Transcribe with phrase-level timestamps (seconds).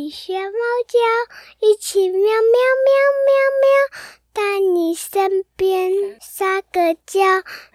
[0.00, 0.56] 起学猫
[0.88, 0.98] 叫，
[1.58, 2.90] 一起喵喵喵
[3.26, 3.68] 喵喵，
[4.32, 7.20] 在你身边撒个娇，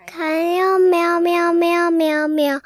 [0.07, 2.61] 看有喵喵喵喵喵。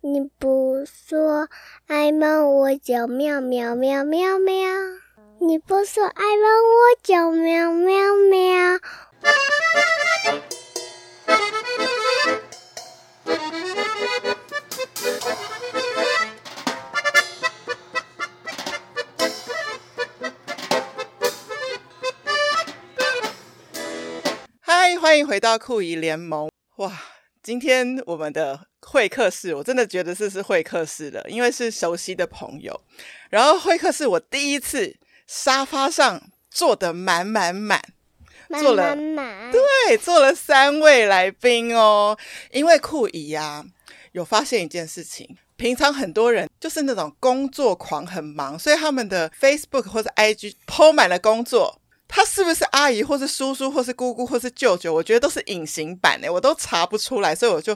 [0.00, 1.50] 你不说
[1.86, 4.70] 爱猫，我就喵喵喵喵喵。
[5.40, 8.78] 你不说爱猫，我就喵喵喵。
[25.12, 26.50] 欢迎回到酷姨联盟。
[26.76, 26.90] 哇，
[27.42, 28.58] 今天我们的。
[28.80, 32.80] 会客室，我真的觉得这是会客室的，因为是熟悉的朋友。
[33.28, 37.82] 然后会客室，我第一次沙发上坐的满满满，
[38.58, 42.16] 坐了对，坐了三位来宾哦。
[42.50, 43.62] 因为酷姨呀，
[44.12, 51.81] 有发现一件事情，平常很多人就是那种工作狂，很忙，所以他们的 Facebook 或者 IG po 满了工作。
[52.14, 54.92] 他是不是阿姨，或是叔叔，或是姑姑，或是舅舅？
[54.92, 57.74] 我觉得都是隐形版诶，我都查不出来，所以我就。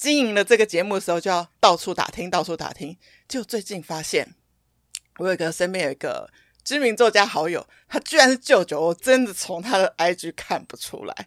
[0.00, 2.96] 经营了这个节目的时候，就要到处打听，到处打听。
[3.26, 4.32] 就最近发现，
[5.18, 6.30] 我有一个身边有一个
[6.62, 11.26] 知名作家好友，他居然是舅舅，我真的从他的 IG 看不出来。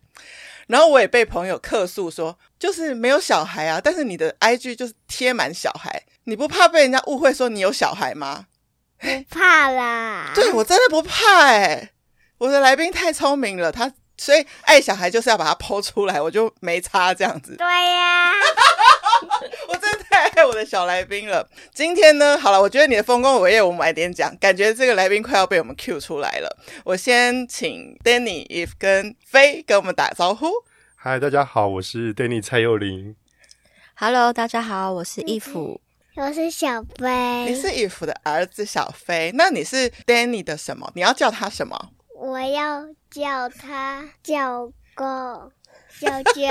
[0.67, 8.47] 然后我也被朋友客诉说，就是没有小孩啊，但是你的 IG 就是贴满小孩，你不怕被人家误会说你有小孩吗？
[8.99, 11.91] 不怕啦，对，我真的不怕哎，
[12.41, 13.93] 我的来宾太聪明了，他。
[14.17, 17.55] 所以爱小孩就是要把它剖出来，我就没差这样子。
[17.55, 18.33] 对呀、啊，
[19.69, 21.47] 我真的太爱我的小来宾了。
[21.73, 26.57] 今天呢，好了，我觉得你的丰功伟业我们来点讲，感觉这个来宾快要被我们 cue 出来了。
[26.83, 30.47] 我先请 Danny If 跟飞跟我们打招呼。
[30.95, 33.15] 嗨，大家好，我是 Danny 蔡佑林。
[33.95, 35.79] Hello，大家好，我是 If，
[36.15, 37.45] 我是小飞。
[37.47, 40.91] 你是 If 的儿子小飞，那你是 Danny 的什么？
[40.95, 41.89] 你要叫他什么？
[42.21, 45.51] 我要叫他叫公，
[45.99, 46.43] 舅舅，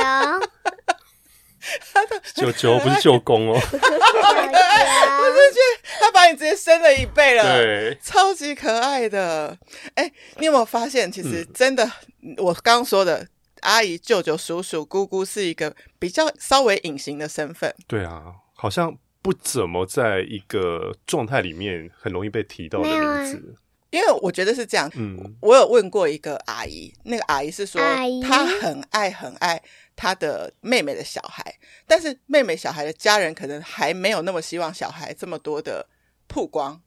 [2.35, 3.55] 舅舅 不是舅公哦。
[3.55, 9.57] 我是觉得他把你直接升了一倍了，对，超级可爱的。
[9.95, 11.89] 哎，你有没有发现，其实真的，
[12.23, 13.29] 嗯、我刚刚说的
[13.61, 17.73] 阿姨、舅舅、叔叔、姑姑是一个比较稍微隐形的身份。
[17.87, 18.25] 对啊，
[18.57, 23.55] 好像不怎么在一个状态里面很容易被提到的名字。
[23.91, 27.81] 因为我觉得是这样，嗯，我有问过一个阿姨，那个阿姨是说
[28.23, 29.61] 她很爱很爱
[29.97, 31.55] 她的妹妹的小孩，
[31.87, 35.87] 但是妹妹小孩的家人可能还没有那么希望小孩这么多的
[36.29, 36.81] 曝光，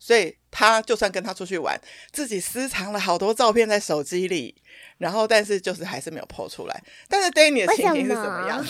[0.00, 1.80] 所以他就算跟他出去玩，
[2.10, 4.54] 自己私藏了好多照片在手机里，
[4.98, 6.82] 然后但是就是还是没有 po 出来。
[7.06, 8.58] 但是 Danny 的情形是怎么样？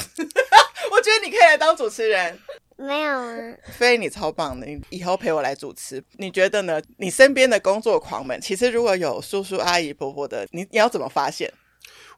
[0.90, 2.38] 我觉得你可以来当主持人。
[2.76, 3.36] 没有啊，
[3.76, 6.80] 飞你超棒的，你以后陪我来主持，你觉得呢？
[6.96, 11.52] 你身边的工作狂们，其实如果有叔叔阿姨婆婆的，你你要怎么发现？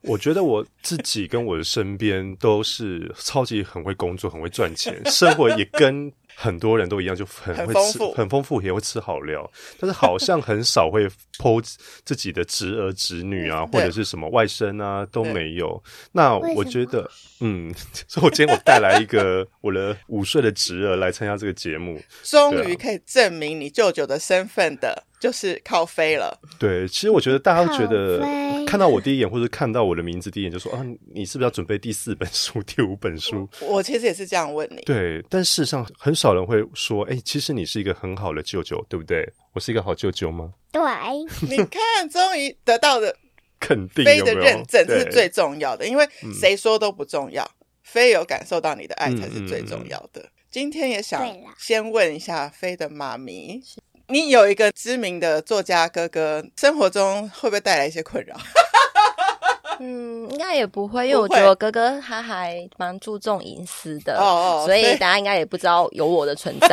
[0.03, 6.13] 我觉得我自己跟我的身边都是超级很会工作、很会赚钱，生活也跟。
[6.35, 9.49] 很多人都一样，就很会吃，很丰富，也会吃好料，
[9.79, 11.63] 但是好像很少会 po
[12.05, 15.83] 自己的侄儿侄女啊， 或者是什么外甥啊都没有。
[16.13, 17.09] 那我觉得，
[17.41, 17.73] 嗯，
[18.09, 25.05] 所以我今天我带来一个我的五岁的侄儿来参加这个节目， 终于可以证明你舅舅的身份的。
[25.23, 26.37] 就是靠飞了。
[26.59, 28.19] 对，其实我觉得大家都觉得
[28.67, 30.85] 看到我第一眼，或者看到我的名字第一眼，就说啊，
[31.15, 33.49] 你是不是要准备第四本书、 第五本书？
[33.61, 34.83] 我，我其实也是这样问你。
[34.83, 39.25] 对，但事实上很少人会说，哎、欸，其实你是一个很好的舅舅，对不对？
[39.53, 40.53] 我是一个好舅舅吗？
[40.73, 40.83] 对，
[41.49, 43.15] 你看，终于得到的
[43.61, 46.05] 肯定，飞的认证，这是最重要的，因为
[46.35, 47.49] 谁说都不重要，
[47.85, 50.21] 飞有感受到你的爱才是最重要的。
[50.21, 51.25] 嗯嗯、今天也想
[51.57, 53.63] 先问一下飞的妈咪。
[54.09, 58.37] 你有一个知名的作家哥哥，生活中会不会带来一些困扰？
[59.81, 66.69] 嗯，应该也不会，因为我觉得我哥哥他还蛮注重隐私的，哦哦，所以大家应该也不知道有我的存在。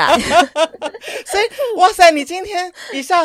[1.25, 3.23] 所以，哇塞，你今天一下，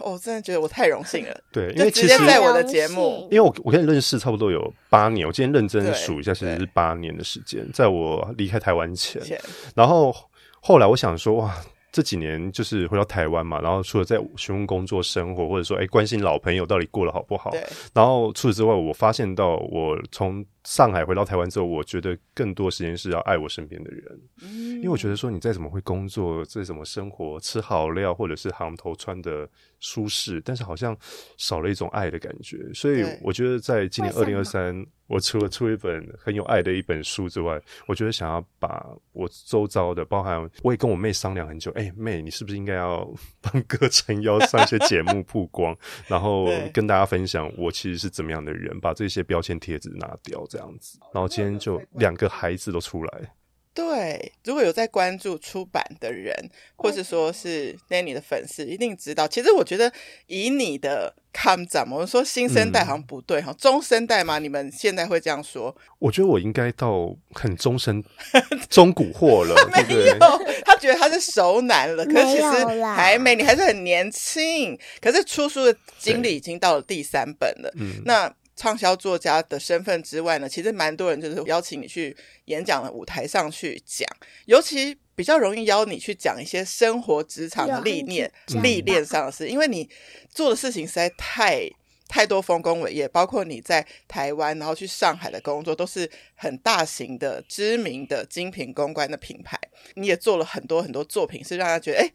[0.00, 1.34] 我真的觉得我太荣幸了。
[1.50, 9.40] 对，因为其实在我的节目，因为我我跟你认识差不多有八年，我今天认真数一下，其实是八年的时间，在我离开台湾前，前，
[9.74, 10.14] 然后
[10.60, 11.54] 后来我想说，哇。
[11.92, 17.50] 这几年就是回到台湾嘛，然后除了在询问工作、生活，或者说哎关心老朋友到底过得好不好，
[17.92, 29.48] 然后除此之外，我发现到我从上海回到台湾之后，我觉得更多时间是要爱我身边的人，嗯，因为我觉得说你再怎么会工作，再怎么生活，吃好料或者是行头穿的
[29.80, 30.96] 舒适，但是好像
[31.36, 32.72] 少了一种爱的感觉。
[32.72, 45.76] 所以我觉得在今年二零二三，我除了出一本很有爱的一本书之外，我觉得想要把我周遭的，包含我也跟我妹商量很久，哎、欸，妹，你是不是应该要帮哥撑腰上一些节目曝光，
[46.06, 50.98] 然后跟大家分享我其实是怎么样的人，把这些标签贴纸拿掉，这样子。
[51.12, 53.32] 然后今天就两个孩子都出来。
[53.72, 56.34] 对，如果有在关注出版的人，
[56.74, 59.28] 或是说是 Nanny 的粉丝，一定知道。
[59.28, 59.90] 其实我觉得，
[60.26, 65.74] 以你的看展，我们说新生代好像不对哈，嗯、中生代嘛，你们现在会这样说？
[66.00, 68.02] 我觉得我应该到很中生
[68.68, 70.18] 中古货了，没有，
[70.64, 74.76] 他觉得他是熟男了，可是其实还没，你还是很年轻。
[75.00, 78.34] 可是出书的经历已经到了第三本了，嗯，那。
[78.60, 82.14] 畅销作家的身份之外呢，其实蛮多人就是邀请你去
[82.44, 84.06] 演讲的舞台上去讲，
[84.44, 88.30] 尤其比较容易邀你去讲一些生活职场的历练、
[88.62, 89.88] 历练上的事，因为你
[90.28, 91.66] 做的事情实在太
[92.06, 99.58] 太多丰功伟业，包括你在台湾，然后去上海的工作，都是很大型的、知名的精品公关的品牌，
[99.94, 102.12] 你也做了很多很多作品，是让他觉得，哎，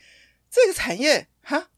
[0.51, 1.69] 这个产业哈。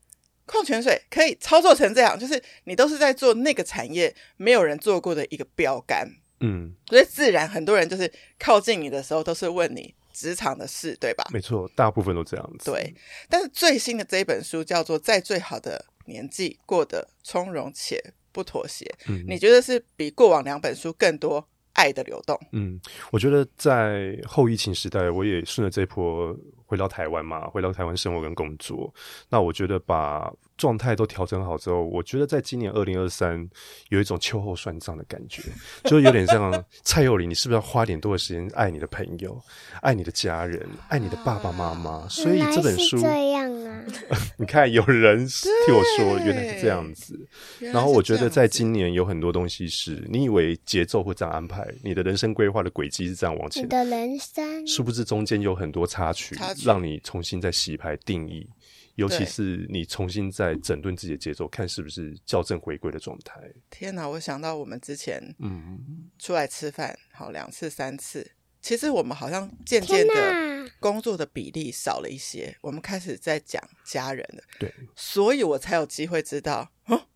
[0.47, 6.09] 矿泉水可以操作成这样，就是你都是在做那个产业没有人做过的一个标杆，
[6.39, 8.09] 嗯，所以自然很多人就是
[8.39, 11.25] 靠近你的时候都是问你职场的事，对吧？
[11.33, 12.71] 没错，大部分都这样子。
[12.71, 12.95] 对，
[13.29, 18.01] 但是最新的这一本书叫做《在最好的年纪过得从容且
[18.31, 22.39] 不妥协》，嗯，你觉得是比过往两本书更多爱的流动？
[22.53, 22.79] 嗯，
[23.11, 26.33] 我觉得在后疫情时代，我也顺着这一波。
[26.67, 28.93] 回到台湾嘛，回到台湾生活跟工作，
[29.29, 33.49] 那我觉得把状态都调整好之后，我觉得在今年二零二三
[33.89, 35.41] 有一种秋后算账的感觉，
[35.89, 39.41] 就有点像蔡佑林，你是不是要花点多的时间爱你的朋友，
[39.81, 42.07] 爱你的家人，爱你的爸爸妈妈？
[42.09, 43.85] 所以这本书这样啊，
[44.37, 47.17] 你看有人替我说原来是这样子，
[47.59, 56.35] 然后我觉得在今年有很多东西是你以为节奏会这样安排，你的人生规划的轨迹是这样往前，你的人生殊不知中间有很多插曲。
[56.63, 58.47] 让你重新再洗牌定义，
[58.95, 63.39] 尤其是你重新再整顿自己的节奏，看是不是校正回归的状态。
[63.69, 64.07] 天哪！
[64.07, 68.31] 我想到我们之前嗯出来吃饭，好两次三次，
[68.61, 74.43] 其实我们好像渐渐的工作的比例少了一些，我们开始在讲家人了。
[74.59, 77.07] 对，所以我才有机会知道哦，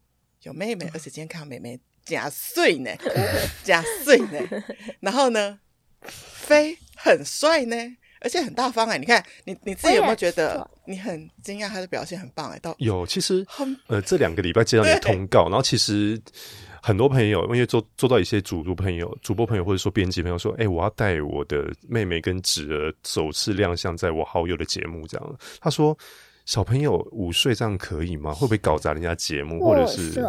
[0.44, 2.92] 有妹妹，而且今天看到妹妹假碎呢，
[3.64, 4.64] 假碎呢，
[5.00, 5.60] 然后呢，
[6.02, 7.76] 飞很帅呢。
[8.22, 12.60] 而且很大方哎、欸，你看你你自己有没有觉得你很惊讶他的表现很棒哎、欸？
[12.60, 13.46] 到有其实
[13.88, 16.22] 呃这两个礼拜接到你的通告，然后其实
[16.84, 25.40] 很多朋友因为做做到一些主播朋友、主播朋友或者说编辑朋友说，哎、欸，我要带我的妹妹跟侄儿首次亮相在我好友的节目这样。
[25.60, 25.98] 他说
[26.46, 28.34] 小朋友午睡这样可以吗？
[28.34, 30.24] 会不会搞砸人家节目，或者是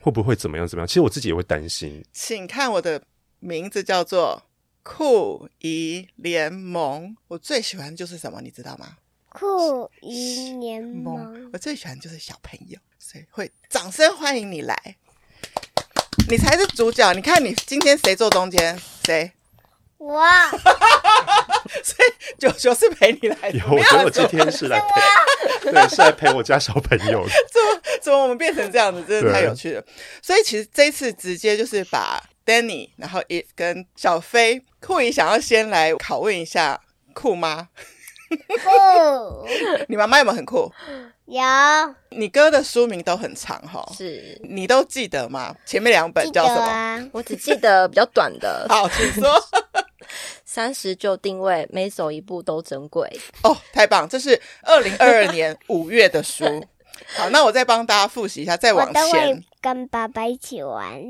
[0.00, 0.86] 会不会怎么样怎么样？
[0.86, 2.04] 其实我自己也会担心。
[2.12, 3.02] 请看我的
[3.38, 4.42] 名字叫做。
[4.82, 8.96] 酷姨联盟，我最喜欢的就是什么，你知道吗？
[9.28, 14.96] 酷姨联盟，我最喜欢就是小朋友，所以会掌声欢迎你来。
[16.28, 18.78] 你才是主角，你看你今天谁坐中间？
[19.06, 19.30] 谁？
[19.98, 20.20] 我。
[21.82, 23.58] 所以九九是陪你来的。
[23.58, 27.32] 有，我觉得我今天是来陪， 对，是来陪我家小朋友的。
[27.50, 29.84] 怎么怎么我们变成这样子，真的太有趣了。
[30.20, 32.22] 所以其实这一次直接就是把。
[32.44, 36.80] Danny，然后 Eve 跟小飞，酷姨想要先来拷问一下
[37.14, 37.68] 酷妈。
[38.28, 39.46] 酷，
[39.88, 40.72] 你妈妈有没有很酷？
[41.26, 41.42] 有。
[42.10, 45.54] 你哥的书名都很长哈，是你都记得吗？
[45.66, 46.62] 前面两本叫什么？
[46.62, 48.66] 啊、我只记得比较短的。
[48.70, 49.30] 好，请说。
[50.44, 53.08] 三十就定位，每走一步都珍贵。
[53.42, 54.06] 哦，太棒！
[54.06, 56.44] 这是二零二二年五月的书。
[57.16, 59.44] 好，那我再帮大家复习一下，再往前。
[59.60, 61.00] 跟爸爸一起玩。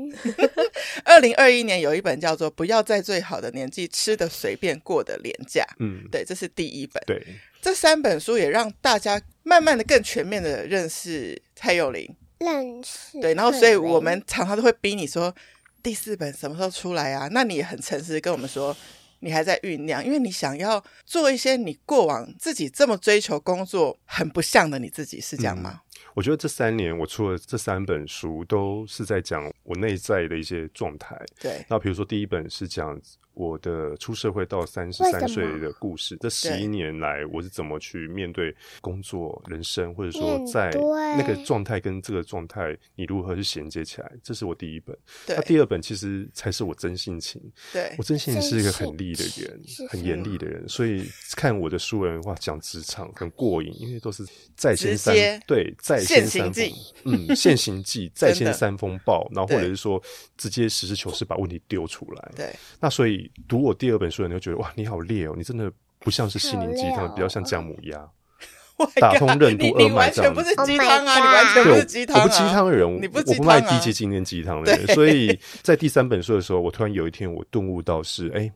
[1.03, 7.01] 二零二一年有一本叫做《不要在最好的年纪吃的随便过的廉价》，嗯，对，这是第一本。
[7.07, 7.25] 对，
[7.59, 12.07] 这三本书也让大家慢慢的更全面的认识蔡佑玲。
[12.37, 13.19] 认识。
[13.19, 15.33] 对，然后所以我们常常都会逼你说
[15.81, 17.27] 第四本什么时候出来啊？
[17.31, 18.75] 那你也很诚实跟我们说，
[19.23, 25.71] 你还在酝酿，因为你想要做一些你过往自己这么追求工作很不像的你自己，是这样吗？
[25.73, 25.79] 嗯
[26.15, 31.19] 我觉得这三年我出了这三本书，都是在讲我内在的一些状态。
[31.39, 32.99] 对，那比如说第一本是讲
[33.33, 36.15] 我的出社会到三十三岁的故事。
[36.21, 40.69] 这十一年来，我是怎么去面对工作、人生，或者说在
[41.17, 44.11] 那个状态跟这个状态，你如何去衔接起来？
[44.21, 44.95] 这是我第一本。
[45.27, 47.41] 那第二本其实才是我真性情。
[47.71, 54.23] 对，我真性情是一个很厉的人，很严厉的人，所以看我的书人话讲职场很过瘾，因为都是
[54.55, 55.15] 在先三
[55.47, 56.71] 对在先三风，
[57.05, 60.01] 嗯，现行记在先 三风暴，然后或者是说
[60.37, 62.31] 直接实事求是把问题丢出来。
[62.35, 63.22] 对，那所以。
[63.47, 68.05] 读我第二本书的人就觉得哇，你好烈哦，你真的不像是心灵鸡汤，比较像姜母鸭，
[68.99, 70.33] 打通任督二脉 这样。
[70.33, 72.21] 不是鸡汤啊，你完全不是鸡汤。
[72.21, 74.87] 我不鸡汤的人，我不卖低级经典鸡汤的人。
[74.87, 78.51] 所以在第三本书的时候，我突然有一天我顿悟到是，哎，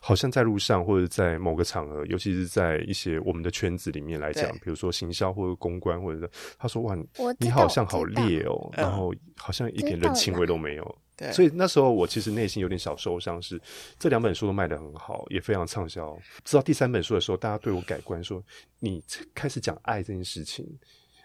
[0.00, 6.94] 好像在路上或者在某个场合，尤其是在一些我们的圈子里面来讲，比如说行销或者公关，或者是他说哇，
[7.38, 10.96] 你好像好烈哦，然后好像一点人情味都没有。
[11.32, 13.60] 所以那时候我其实内心有点小受伤，是
[13.98, 16.18] 这两本书都卖得很好，也非常畅销。
[16.44, 18.42] 直到第三本书的时候，大家对我改观，说
[18.78, 19.02] 你
[19.34, 20.66] 开始讲爱这件事情，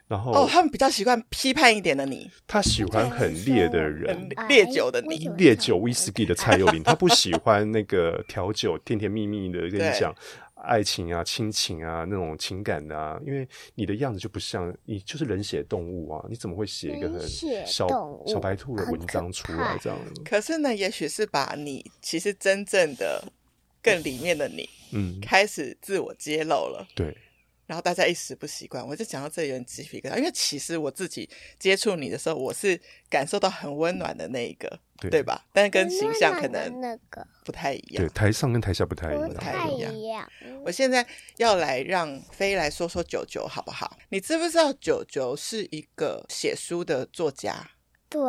[0.08, 10.14] 然后哦，他们比较习惯批判一点的你，他喜欢很烈的人，烈酒的你，烈酒威士忌的蔡佑林，他不喜欢那个调酒甜甜蜜蜜的跟你讲。
[10.65, 17.22] 爱情啊，亲情啊，那种情感的啊，因为你的样子就不像你，就是冷血动物啊，你怎么会写一个很
[17.65, 17.88] 小
[18.25, 19.98] 小白兔的文章出来这样？
[20.25, 23.24] 可是呢，也许是把你其实真正的
[23.81, 27.15] 更里面的你，嗯，开始自我揭露了，对。
[27.65, 32.79] 然后大家一时不习惯，我就讲到这里有点鸡皮疙瘩，因为其实我自己接触你的时候，我是
[33.10, 35.45] 感受到很温暖的那一个，对，对吧？
[35.51, 40.31] 但是跟形象可能那个不太一样，对，台上跟台下不太一样，不太一样。
[40.63, 41.05] 我现在
[41.38, 43.98] 要来让飞来说说九九好不好？
[44.10, 47.72] 你知不知道九九是一个写书的作家？
[48.10, 48.22] 对，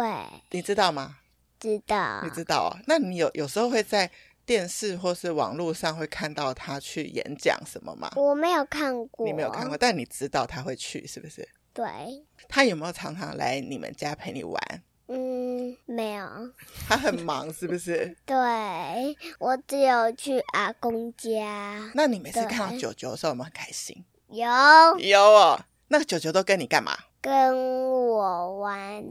[0.50, 1.18] 你知道吗？
[1.60, 2.80] 知道，你知道啊？
[2.86, 4.10] 那你有有时候会在。
[4.46, 8.10] 电视或是网络上会看到他去演讲什么吗？
[8.16, 11.46] 我没有看过，你没有看过，但你知道他会去，是不是？
[11.74, 11.84] 对。
[12.48, 14.58] 他有没有常常来你们家陪你玩？
[15.08, 16.26] 嗯，没有。
[16.88, 18.16] 他很忙，是不是？
[18.24, 18.36] 对，
[19.38, 21.90] 我只有去阿公家。
[21.94, 24.04] 那你每次看到九九的时候，有没有很开心？
[24.28, 24.46] 有。
[25.00, 25.60] 有哦。
[25.88, 26.96] 那个九九都跟你干嘛？
[27.20, 27.54] 跟
[28.08, 29.04] 我玩。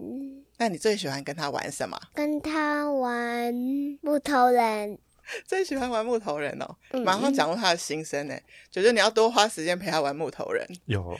[0.57, 1.99] 那你最喜欢跟他玩什么？
[2.13, 3.53] 跟他玩
[4.01, 4.97] 木头人。
[5.45, 8.37] 最喜欢玩木头人哦，马上讲出他的心声呢。
[8.69, 10.67] 九九，你要多花时间陪他玩木头人。
[10.85, 11.17] 有，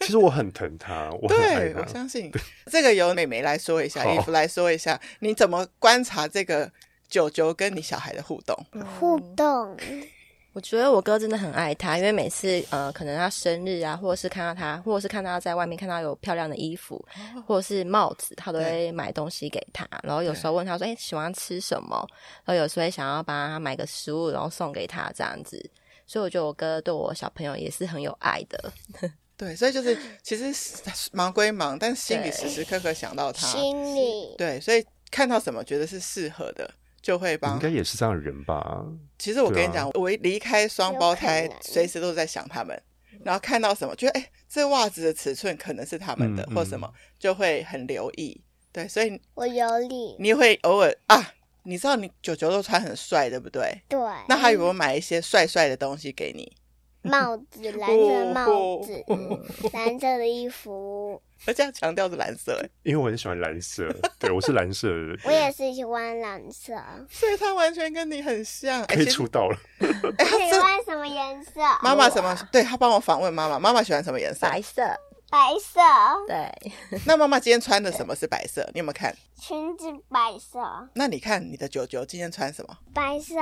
[0.00, 1.60] 其实我很疼他，我很爱他。
[1.60, 2.30] 对，我相信
[2.70, 6.70] 这个由美眉来说一下，衣服来说一下，你怎么观察这个
[7.08, 8.66] 九九跟你小孩的互动？
[8.98, 9.76] 互动。
[10.56, 17.04] 我觉得我哥真的很爱他，因为每次呃，可能他生日啊，或者是看到他，或者是看到他在外面看到有漂亮的衣服，
[17.46, 19.86] 或者是帽子，他都会买东西给他。
[20.02, 22.02] 然后有时候问他说：“哎，喜欢吃什么？”
[22.46, 25.62] 然后有时候会想要帮他买个食物，然后送给他这样子。
[26.06, 28.72] 所以我觉得我哥对我小朋友也是很有爱的。
[29.36, 30.74] 对，所以就是其实
[31.12, 33.46] 忙归忙，但心里时时刻刻想到他。
[33.46, 34.34] 心里。
[34.38, 36.70] 对，所以看到什么觉得是适合的。
[37.06, 38.84] 就会帮，应该也是这样的人吧。
[39.16, 42.76] 其实我跟你讲，啊、我一离开双胞胎，随时都在想他们，
[43.22, 48.42] 然后看到什么，觉得哎，这袜子的尺寸可能是他们的，嗯、或什么，就会很留意。
[48.72, 51.32] 对，所以我有理，你会偶尔啊，
[51.62, 53.82] 你知道你九九都穿很帅，对不对？
[53.88, 54.00] 对。
[54.28, 56.56] 那他有没有买一些帅帅的东西给你？
[57.06, 59.40] 帽子，蓝色帽子，嗯、
[59.72, 61.20] 蓝色的衣服。
[61.46, 63.86] 而且强调是蓝色，因为我很喜欢蓝色。
[64.18, 65.18] 对，我是蓝色的人。
[65.24, 66.72] 我也是喜欢蓝色，
[67.10, 68.84] 所以他完全跟你很像。
[68.86, 69.56] 可以出道了。
[69.78, 71.60] 欸、喜欢什么颜色？
[71.82, 72.34] 妈妈什么？
[72.50, 74.46] 对，他帮我访问妈妈，妈妈喜欢什么颜色？
[74.46, 74.82] 白色。
[75.30, 75.80] 白色。
[76.26, 76.72] 对。
[77.04, 78.62] 那妈妈今天穿的什么是白色？
[78.74, 79.14] 你有没有看？
[79.40, 80.58] 裙子白色。
[80.94, 82.76] 那你看你的九九今天穿什么？
[82.94, 83.34] 白色，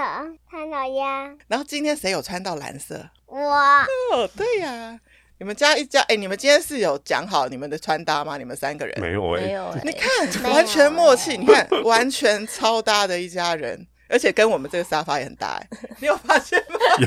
[0.50, 1.34] 看到呀。
[1.46, 3.08] 然后今天谁有穿到蓝色？
[3.26, 3.38] 我。
[3.38, 5.00] 哦，对呀、啊。
[5.38, 8.38] 你们家一家哎，你们今天是有讲好你们的穿搭吗？
[8.38, 9.82] 你们三个人没有哎，没有哎。
[9.84, 15.68] 你看，完全默契，你看，完全超搭的一家人，而且跟我们这个沙发也很搭哎，
[16.00, 16.78] 你有发现吗？
[17.00, 17.06] 有，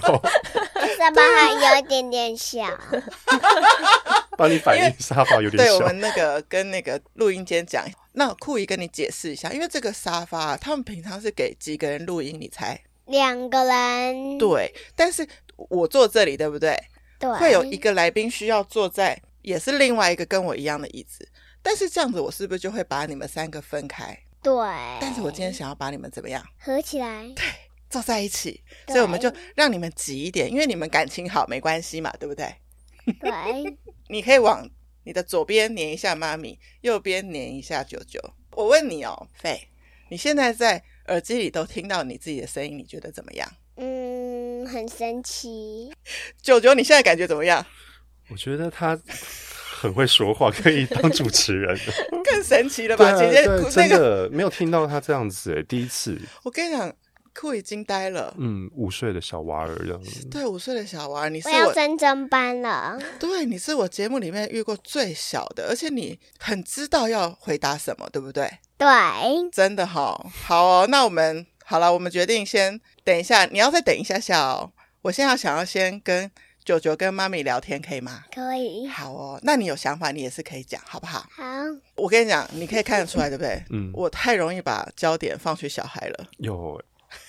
[0.98, 2.66] 沙发还有一点点小。
[4.38, 5.58] 帮你反映沙发有点小。
[5.58, 12.38] 对，我们那个跟那个录音间讲，那酷姨跟你解释一下，因为这个沙发他们平常是给几个人录音？
[12.40, 12.80] 你猜？
[13.06, 14.38] 两个人。
[14.38, 16.78] 对，但是我坐这里，对不对？
[17.20, 21.28] 对，会有一个来宾需要坐在，也是另外一个跟我一样的椅子，
[21.64, 24.16] 但是这样子我是不是就会把你们三个分开？
[24.42, 24.54] 对。
[25.00, 26.44] 但是我今天想要把你们怎么样？
[26.60, 27.28] 合起来。
[27.36, 27.44] 对，
[27.90, 32.54] 坐在一起，所以我们就让你们挤一点，因为你们感情好没关系嘛，对不对？
[33.20, 33.78] 对。
[34.10, 34.70] 你可以往
[35.04, 38.20] 你的左边粘一下妈咪，右边粘一下九九。
[38.52, 39.68] 我问你哦，费，
[40.10, 43.52] 你现在在耳机里都听到你自己的声音，你觉得怎么样？
[43.76, 45.94] 嗯，很神奇。
[46.42, 47.66] 九九，你现在感觉怎么样？
[48.30, 49.00] 我觉得他
[49.80, 51.78] 很会说话，可以当主持人。
[52.24, 53.70] 更神奇了吧，啊、姐姐？
[53.70, 56.20] 真的没有听到他这样子哎，第一次。
[56.44, 56.94] 我跟你讲。
[57.40, 68.50] 酷已经呆了，嗯，五岁的小娃儿这样子，对，五岁的小娃儿，你是我，我要升中班了，对，你是我节目里面遇过最小的，而且你很知道要回答什么，对不对？
[68.76, 68.88] 对，
[69.52, 74.72] 真的好、哦，好哦，那我们好了，我们决定先等一下，你要再等一下下哦，
[75.04, 76.32] 我现在想要先跟
[76.68, 78.26] 九九跟妈咪聊天，可以吗？
[78.36, 81.26] 可以，好哦，那你有想法，你也是可以讲，好不好？
[81.34, 81.44] 好，
[81.96, 83.64] 我跟你讲，你可以看得出来，对不对？
[83.70, 86.78] 嗯，我太容易把焦点放去小孩了，有。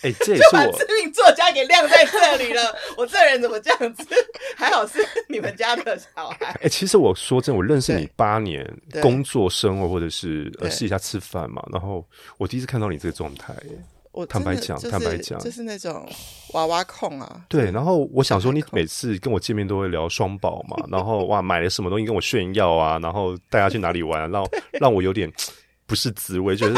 [0.03, 2.75] 哎、欸，这也是我 知名作家给晾在这里了。
[2.99, 4.05] 我这人怎么这样子？
[4.59, 6.47] 还好是你们家的小孩。
[6.47, 8.69] 哎、欸，其实我说真，我认识你八年，
[9.01, 11.65] 工作、生活或者是呃试一下吃饭嘛。
[11.73, 12.05] 然后
[12.39, 13.55] 我第一次看到你这个状态，
[14.19, 16.05] 我坦白讲，坦白讲，就是那种
[16.53, 17.45] 娃娃控啊。
[17.49, 24.45] 对，然后我想说，你每次跟我见面都会聊双宝嘛，然后哇，买了什么东西跟我炫耀啊，然后带他去哪里玩、啊，让
[24.81, 25.33] 让我有点。
[25.87, 26.75] 不是滋味，就是，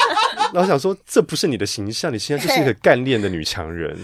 [0.54, 3.94] 然后想说，这不是你的形象，你现在就是一个干练的女强人。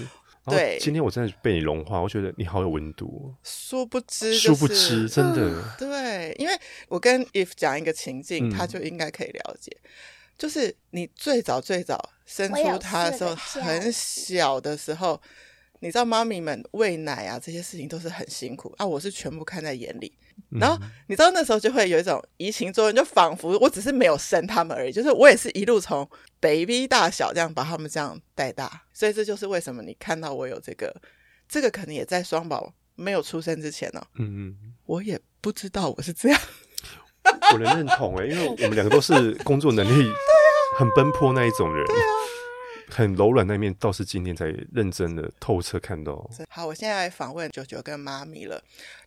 [0.45, 3.35] 对，今天我真的被你融化，我觉得你好有温度。
[3.43, 5.65] 殊不知，殊不知，真的、嗯。
[5.79, 6.53] 对，因为
[6.89, 9.75] 我跟 If 讲一个情境，他就应该可以了解。
[9.83, 9.89] 嗯、
[10.37, 15.21] 就是你最早最早生出他的时候，很小的时候，
[15.81, 20.17] 你知道妈咪们喂奶啊这些事情都是很辛苦啊，我是全部看在眼里。
[20.49, 26.09] 然后你知道那时候就会有一种移情作用，就仿佛我只是没有生他们而已，就是我也是一路从
[26.41, 30.95] baby 大小这样把他们这样带大，所以这就是为什么你看到我有这个，
[31.49, 34.07] 这个可能也在双宝没有出生之前呢、哦。
[34.19, 36.41] 嗯嗯，我也不知道我是这样，
[37.53, 40.11] 我能认同哎，因为我们两个都是工作能力
[40.79, 41.85] 很奔波那一种人。
[42.91, 46.29] 很柔软那一面，倒是今天才认真的透彻看到。
[46.49, 48.63] 好，我现在来访问九九跟妈咪了。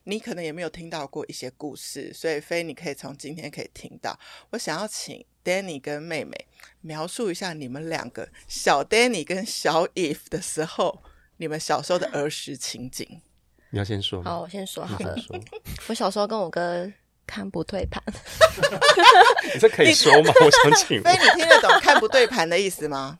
[0.05, 4.17] 你可能也没有听到过一些故事，所以非你可以从今天可以听到。
[4.49, 6.33] 我想要请 Danny 跟妹妹
[6.81, 11.03] 描述一下你们两个小 Danny 跟小 If 的时候，
[11.37, 13.21] 你们小时候的儿时情景。
[13.71, 14.21] 你要先说。
[14.23, 15.15] 好，我先说好了。
[15.87, 16.91] 我小时候跟我哥
[17.25, 18.03] 看不对盘。
[19.53, 20.33] 你这可以说吗？
[20.41, 21.03] 我想请问。
[21.03, 23.19] 所以你听得懂看不对盘的意思吗？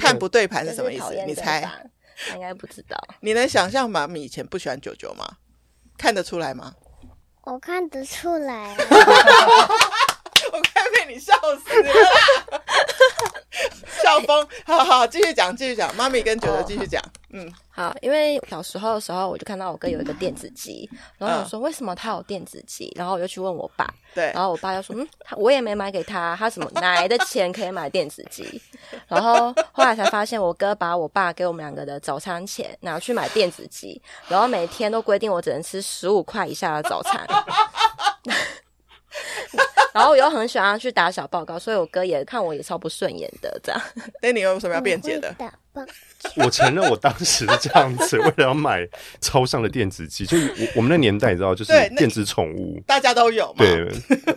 [0.00, 1.14] 看不对盘是什么意思？
[1.26, 1.68] 你猜？
[2.34, 2.96] 应该不知道。
[3.20, 5.28] 你能想象妈咪以前不喜欢九九吗？
[5.98, 6.74] 看得出来吗？
[7.42, 8.76] 我看得出来。
[10.52, 11.32] 我快被你笑
[11.64, 11.92] 死了！
[14.02, 15.94] 笑疯，好好继续讲，继续讲。
[15.96, 17.02] 妈咪跟九九继续讲。
[17.36, 22.92] 嗯，好，因为小时候的时候，我就看到我哥有一个电子机，然后我说为什么他有电子机？
[22.94, 28.62] 然后我就去问我爸，对，然后我爸就说，嗯，他我也没买给他，他什么哪来的钱可以买电子机？
[29.08, 37.26] 然后后来才发现，我哥把我爸给我们两个的早餐钱拿去买电子鸡，然后每天都规定我只能吃十五块以下的早餐。
[39.94, 43.80] 然后我又很喜欢去打小报告，所以我哥也看我也超不顺眼的这样。
[44.20, 45.32] 那你有什么要辩解的？
[46.36, 48.86] 我承认我当时是这样子，为了要买
[49.20, 53.58] 超商的电子机，就我我们那年代你知道，就是电子宠物，大家都有嘛。
[53.58, 53.88] 对，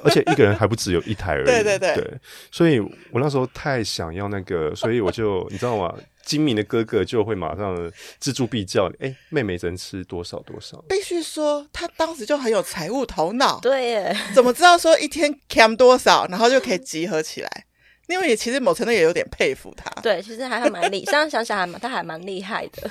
[0.04, 1.46] 而且一个人还不只有一台而已。
[1.50, 2.14] 对对对，对。
[2.52, 5.92] 所以我那时候太想要那个，所以我就你知道吗？
[6.28, 7.74] 精明的哥哥就会马上
[8.22, 10.84] 锱铢必较，哎，妹妹只能吃多少多少。
[10.90, 13.62] 必须说，他当时就很有财务头脑。
[13.62, 17.67] 对耶，怎么知道说一天 cam 多少，然后就可以集合起来？
[18.08, 19.90] 因为也其实某程度也有点佩服他。
[20.02, 22.90] 对，其实还还蛮厉，现在想想还蛮，他还蛮厉害的。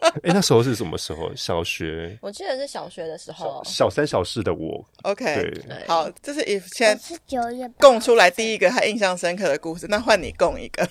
[0.00, 1.30] 哎、欸，那时候是什么时候？
[1.36, 2.18] 小学？
[2.20, 3.62] 我记得是小学的时候。
[3.64, 4.84] 小三、小四的我。
[5.02, 6.98] OK，对好，这是 If 先
[7.78, 10.88] 供出来第一个他印象深刻的故事，那换你供一个。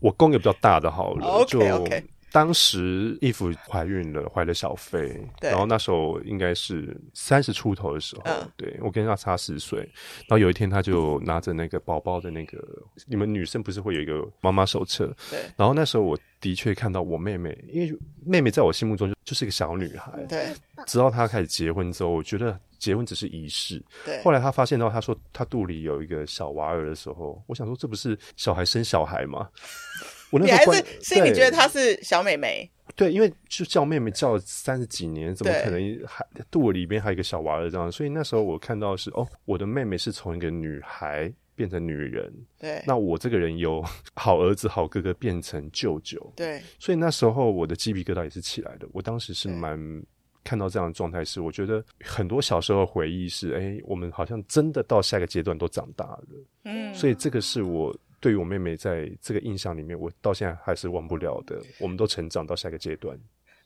[0.00, 1.26] 我供一个比较大的好了。
[1.26, 2.04] OK OK。
[2.32, 9.80] 当时 Eve 怀孕了，怀了小飞，然后那时候应该是三十出头的时候，嗯、对，我跟他差十岁。
[9.80, 12.58] 然后有一天，他就拿着那个宝宝的那个，
[13.06, 15.14] 你们女生不是会有一个妈妈手册？
[15.30, 15.40] 对。
[15.56, 20.10] 然后那时候我的确看到我妹妹，因为妹妹在我心目中就就是一个小女孩。
[20.26, 20.46] 对。
[20.86, 23.84] 直到她开始结婚之后，我觉得结婚只是仪式。
[24.06, 24.22] 对。
[24.22, 29.46] 后来她发现到她说她肚里有一个小娃儿的时候，我想说这不是小孩生小孩吗？
[30.32, 32.68] 我那时候你还是心里觉得她是小妹妹？
[32.96, 37.90] 对，因为就叫妹妹叫了三十几年，怎么可能还肚子里边还有一个小娃儿这样？
[37.92, 42.30] 所以那时候我看到的是哦，我的妹妹是从一个女孩变成女人。
[42.58, 43.82] 对，那我这个人由
[44.14, 46.32] 好儿子、好哥哥变成舅舅。
[46.36, 48.86] 对，所以那时候我的鸡皮疙瘩也是起来的。
[48.92, 49.78] 我当时是蛮
[50.44, 56.24] 看到这样的状态，是我觉得很多小时候的回忆是，哎，我们好像真的到下一个阶段都长大了。
[56.64, 57.94] 嗯，所以这个是我。
[58.22, 61.60] 对于我妹妹在这个印象里面，我到现在还是忘不了的。
[61.78, 63.18] 我们都成长到下一个阶段，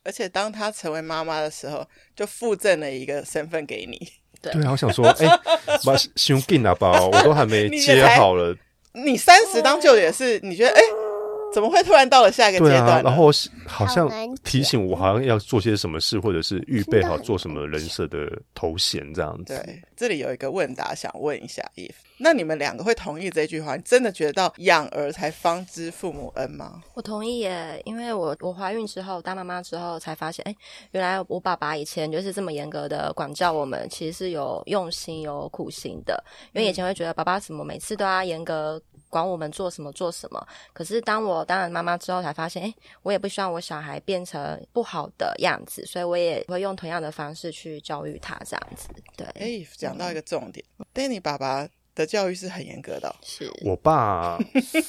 [0.02, 3.96] 而且当她成为妈妈的时候，就附赠了一个身份给你。
[4.40, 5.40] 对，对，好想说，哎、欸，
[5.84, 8.56] 把胸给拿包，我都还没接好了。
[8.92, 10.80] 你三十当舅也是，你觉得哎？
[10.80, 11.06] 欸
[11.54, 12.98] 怎么会突然到了下一个阶段？
[12.98, 13.30] 啊，然后
[13.66, 14.10] 好像
[14.44, 19.54] 提醒我，好像要做些什么事，或者是预备好做什么人设的头衔这样子。
[19.64, 23.76] 对，这里有一个问答，想问一下 Eve，那你们两个会同意这句话？
[23.76, 26.83] 你真的觉得到养儿才方知父母恩吗？
[26.94, 30.57] 我同意耶，因为我我怀孕之后当妈妈之后才发现，哎，
[30.92, 36.22] 原来我爸爸以前就是这么严格的管教我们，其实是有用心有苦心的。
[36.52, 38.81] 因为以前会觉得爸爸怎么每次都要严格。
[39.09, 48.88] 管我们做什么做什么，可是当我当了妈妈之后，才发现，哎，我也不希望我小孩变成不好的样子，所以我也会用同样的方式去教育他，这样子。
[49.16, 53.14] 对，哎，讲到一个重点，嗯，Danny 爸爸的教育是很严格的哦。
[53.22, 54.38] 是我爸，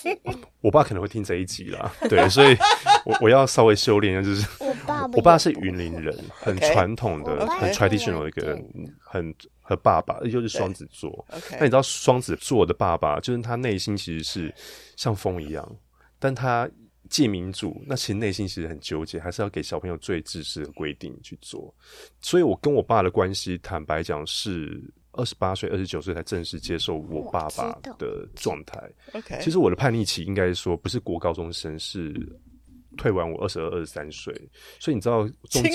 [0.61, 2.55] 我爸可能会听这一集啦，对，所以
[3.03, 7.59] 我我要稍微修炼一下，就是我爸，我爸是云林人，很传统的，okay.
[7.59, 8.63] 很 traditional 的一个人，
[8.99, 9.33] 很。
[9.69, 11.27] 和爸爸，也就是双子座。
[11.51, 14.55] 那你知道双子座的爸爸，就是他内心其实是
[14.95, 15.75] 像风一样，
[16.19, 16.65] 但他
[17.09, 21.75] 借民主，那其实内心其实很纠结，还是要给小朋友最自私的规定去做。
[22.21, 24.81] 所以我跟我爸的关系，坦白讲是
[25.17, 28.79] 二十八岁、二十九岁才正式接受我爸爸的状态。
[29.13, 32.13] OK，其实我的叛逆期应该说不是国高中生，是。
[32.95, 34.33] 退完我二十二、二十三岁，
[34.79, 35.19] 所以你知道
[35.51, 35.71] 中间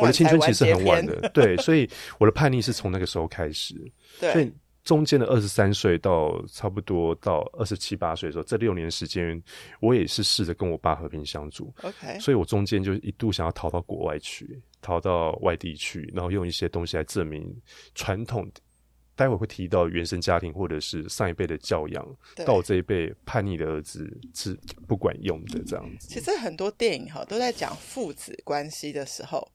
[0.00, 1.86] 我的青春期是很晚的，对，所以
[2.18, 3.74] 我的叛逆是从那个时候开始。
[4.18, 4.50] 对，所以
[4.82, 9.38] 中间的二十三岁到差不多到二十七八岁的时候，这六年时间，
[9.82, 11.70] 我也是试着跟我爸和平相处。
[11.82, 17.54] OK，所以我中间就一度想要逃到国外去，逃到外地去，然后用一些东西来证明
[17.94, 18.50] 传统。
[19.16, 26.06] 待会会提到原生家庭或者是上一辈的教养，到我这一辈叛逆的儿子是不管用的这样子。
[26.08, 29.50] 其实很多电影哈都在讲父子关系的时候，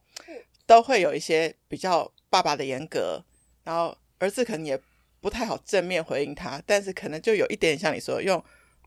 [0.66, 3.24] 都会有一些比较爸爸的严格，
[3.64, 4.78] 然后儿子可能也
[5.20, 8.44] 不太好正面回应他，但是可能就有一点像你说用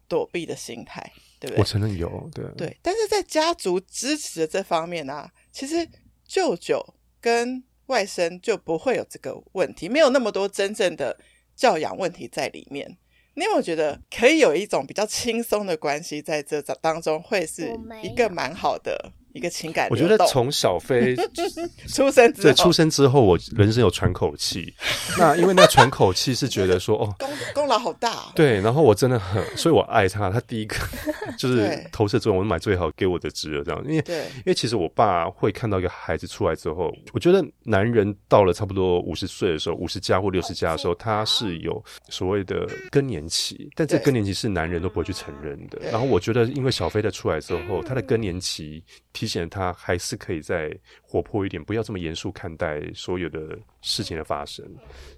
[0.09, 1.01] 躲避的心态，
[1.39, 1.61] 对不对？
[1.61, 2.77] 我承认有，对对。
[2.83, 5.89] 但是在家族支持的这方面呢、啊，其实
[6.27, 6.85] 舅舅
[7.21, 11.19] 跟外甥就不会有这个问题，没有那么多真正的
[11.55, 12.97] 教养问题在里面。
[13.35, 17.69] 你有没有觉得可以有一种比较轻松的关系在这当中，会是
[18.03, 19.13] 一个蛮好的？
[19.35, 21.17] 一个情感，我觉得从小飞
[21.91, 24.73] 出生之后，对出生之后，我人生有喘口气。
[25.19, 28.33] 那因为那喘口气是觉得说，哦，功功劳好大，哦。
[28.37, 30.31] 对，然后我真的很，所以我爱他。
[30.31, 30.77] 他第一个
[31.37, 33.85] 就是投射作用，我买最好给我的侄儿这样。
[33.89, 45.81] 因为，因为其实我爸会看到一个孩子出来之后，我觉得男人到了差不多五十岁的时候，五十加或六十加的时候，他是有所谓的更年期，但这更年期是男人都不会去承认的。
[45.91, 48.81] 然后我觉得，因为小飞的出来之后，他的更年期。
[49.13, 50.71] 提醒他还是可以再
[51.03, 54.65] 活泼一点，不要这么严肃看待所有的事情的发生。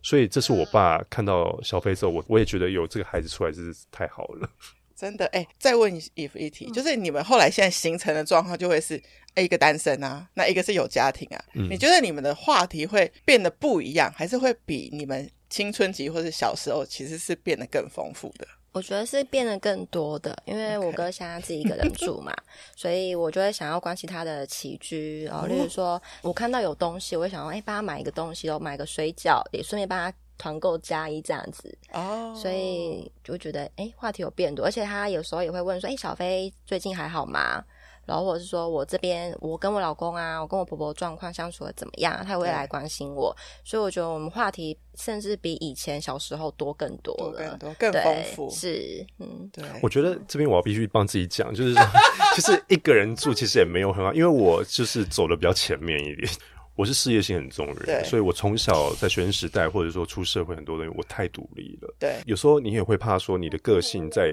[0.02, 4.48] 所以这是我爸看到小飞之后，我我也觉得有这个孩子出来真是太好了。
[4.96, 8.98] 真的哎、欸，再问 Eve 一题，就是你们后来现在形成的状况就会是，
[9.34, 11.44] 哎，一个单身啊，那一个是有家庭啊。
[11.52, 18.48] 嗯、你觉得你们的话题会变得不一样，还是会比你们青春期或是小时候其实是变得更丰富的？
[18.76, 22.30] 我觉得是变得更多的，因为我哥现在自己一个人住嘛，
[22.76, 31.74] 所以我就会想要关心他的起居，然后例如说我看到有东西，我会想要哎帮他买一个东西，然后买个水饺，也顺便帮他团购加一这样子。
[31.94, 37.64] 哦，所以就觉得哎话题有变多，而且他有时候也会问说，哎小飞最近还好吗？
[38.06, 42.24] 然后或者是说我这边，我跟我老公啊，我跟我婆婆状况相处的怎么样？
[42.24, 48.50] 他也会来关心我，所以我觉得我们话题甚至比以前小时候多更多了，多更多，更丰富。
[48.50, 49.64] 是，嗯，对。
[49.82, 51.82] 我觉得这边我要必须帮自己讲，就是说，
[52.36, 56.30] 其实一个人住其实也没有很好，因为我就是走的比较前面一点，
[56.76, 61.92] 我是事业心很重的人，所以我从小在学生时代或者说出社会很多东西，我太独立了。
[61.98, 64.32] 对，有时候你也会怕说你的个性在。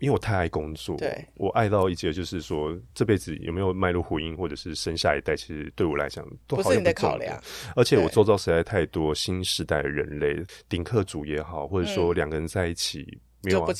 [0.00, 7.38] 因为我太爱工作，对，我爱到一截，就是说这辈子有没有迈入婚姻，或者是生下一代，其实对我来讲都好像不，不是你的考量。
[7.76, 13.66] 而且我周遭实在太多新时代的人类，顶客族也好，或者说两个人在一起，嗯、没有、啊。
[13.66, 13.72] 不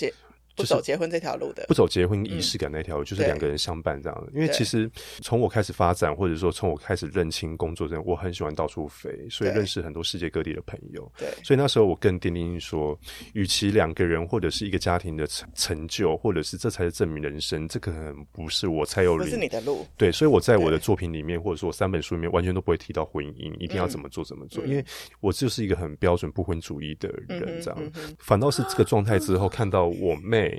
[0.64, 4.33] 走结婚这条路的，不走结婚仪式感那条路，嗯、就是两个人相伴这样的。
[4.33, 4.90] 因为其实
[5.23, 11.11] 从我开始发展，或者说从我开始认清工作这样，我很喜欢到处飞，所以认识很多世界各地的朋友。
[11.18, 12.99] 对，所以那时候我跟丁丁说，
[13.35, 19.87] 与其两个人或者是一个家庭的成成就，或者是这才是证明人生，这可能不是我才有，不是你的路。
[19.96, 24.85] 对，所以我在我的作品里面，或者说我三本书里面，完全都不会提到婚姻，一定要怎么做怎么做，嗯、因为
[25.20, 27.79] 我就是一个很标准不婚主义的人，这样。
[27.94, 30.49] 嗯、反倒是这个状态之后，看到我妹。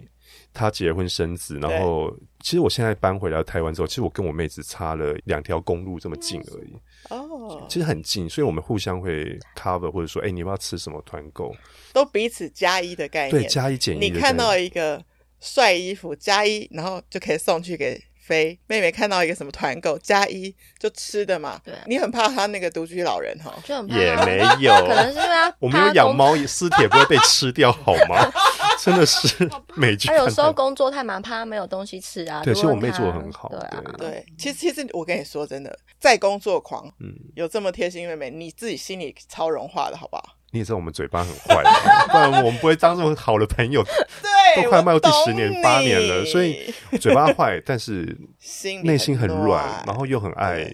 [0.54, 6.74] 他结婚生子，然后其实我现在搬回来台湾之后，其实我跟我妹只差了两条公路这么近而已。
[7.10, 11.56] 哦，其实很近，所以我们互相会 cover，或者说，哎，你要不要吃什么团购？
[11.94, 14.00] 都彼此加一的概念，对，加一减一。
[14.00, 15.04] 你看到一个
[15.40, 18.02] 帅衣服加一，然后就可以送去给。
[18.24, 28.32] 飞妹妹看到一个什么团购加一就吃的嘛，对，你很怕他那个独居老人哈，就很怕也没有， 可能是因为他我没有养猫，尸体也不会被吃掉好吗？
[28.86, 30.08] 真的是 美剧。
[30.08, 32.42] 他有时候工作太忙，怕他没有东西吃啊。
[32.44, 33.50] 对，其实我妹做的很好。
[33.50, 40.38] 对啊，对，其实其实我跟你说真的，在工作狂，嗯，有这么贴心妹妹，你自己心里超融化的好不好？
[40.54, 41.64] 你也知道我们嘴巴很坏，
[42.08, 43.82] 不然我们不会当这么好的朋友。
[44.22, 50.70] 对，都快迈入第十年八年了，所以嘴巴坏，但是心内心很软，然后又很爱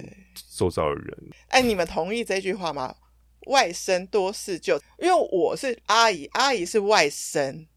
[0.56, 1.17] 周遭的人。
[1.50, 2.96] 哎，你们同意这句话吗？
[3.48, 7.67] 外甥多事就，因为我是阿姨，阿姨是外甥。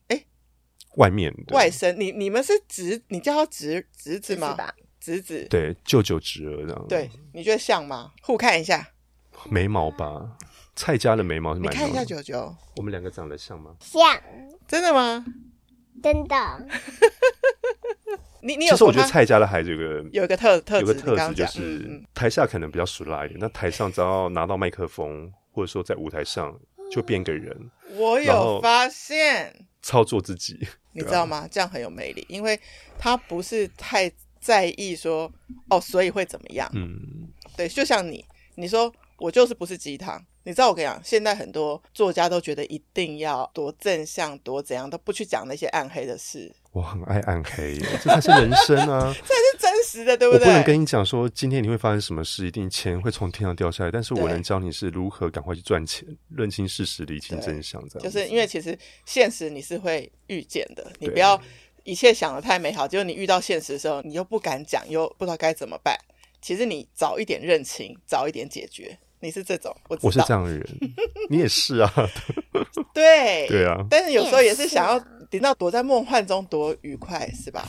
[0.90, 4.56] 哎，外面外甥，你你们是侄，你叫他侄侄子吗？
[5.00, 6.86] 侄子，对，舅舅侄儿这样。
[6.88, 8.12] 对，你觉得像吗？
[8.22, 8.88] 互看一下，
[9.48, 10.36] 眉毛吧。
[10.76, 13.74] 蔡家的眉毛是蛮，你看一下九九，我们两个长得像吗？
[13.80, 14.22] 像，
[14.66, 15.24] 真的吗？
[16.02, 16.66] 真的。
[18.42, 18.70] 你你有？
[18.72, 26.58] 其实我觉得蔡家的孩子有个有一个特特有个特质，就是台下可能比较俗辣一点，那台上只要拿到麦克风，或者说在舞台上
[26.90, 27.70] 就变个人。
[27.96, 30.58] 我有发现，操作自己，
[30.92, 31.48] 你知道吗？
[31.50, 32.58] 这样很有魅力，因为
[32.98, 35.30] 他不是太在意说
[35.68, 36.70] 哦，所以会怎么样？
[36.74, 38.24] 嗯，对，就像你，
[38.54, 38.92] 你说。
[39.20, 46.50] 我就是不是鸡汤，你知道我跟你讲，现在很多作家都觉得一定要多正向、多怎样，都不去讲那些暗黑的事。
[46.72, 49.12] 我很爱暗黑，这才是人生啊！
[49.20, 50.46] 这才是真实的，对不对？
[50.46, 58.02] 我不能跟你讲说今天你会发生什么事，一定钱会从天上掉下来，但是我能教你是如何赶快去赚钱，认清事实，理清真相，这样。
[58.04, 61.38] 就是因为其实现实你是会遇见的，你不要
[61.82, 65.98] 一切想的太美好，结果你遇到现实的时候，你又不敢讲，又不知道该怎么办。
[66.40, 68.96] 其实你早一点认清，早一点解决。
[69.20, 70.66] 你是这种，我，我是这样的人，
[71.28, 71.92] 你也是啊。
[72.92, 74.98] 对 对啊，但是有时候也是想要
[75.30, 77.68] 等到躲在梦幻中多愉快，是吧？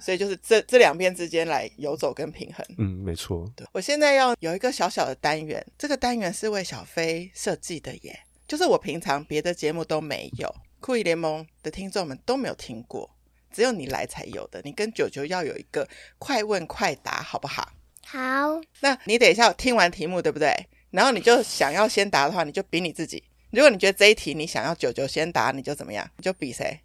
[0.00, 2.64] 所以就是这这两边之间来游走跟平衡。
[2.78, 3.48] 嗯，没错。
[3.54, 13.08] 对，我现在要有一个小小的单元，这个单元是为小飞设计的耶，就是我平常别的节目都没有，酷艺联盟的听众们都没有听过，
[13.52, 14.60] 只有你来才有的。
[14.64, 17.68] 你跟九九要有一个快问快答，好不好？
[18.06, 20.54] 好，那你等一下听完题目对不对？
[20.90, 23.22] 然后你就想要先答的话，你就比你自己。
[23.50, 26.08] 如果你觉得这一题你想要九九先答，你就怎么样？
[26.16, 26.80] 你就比谁？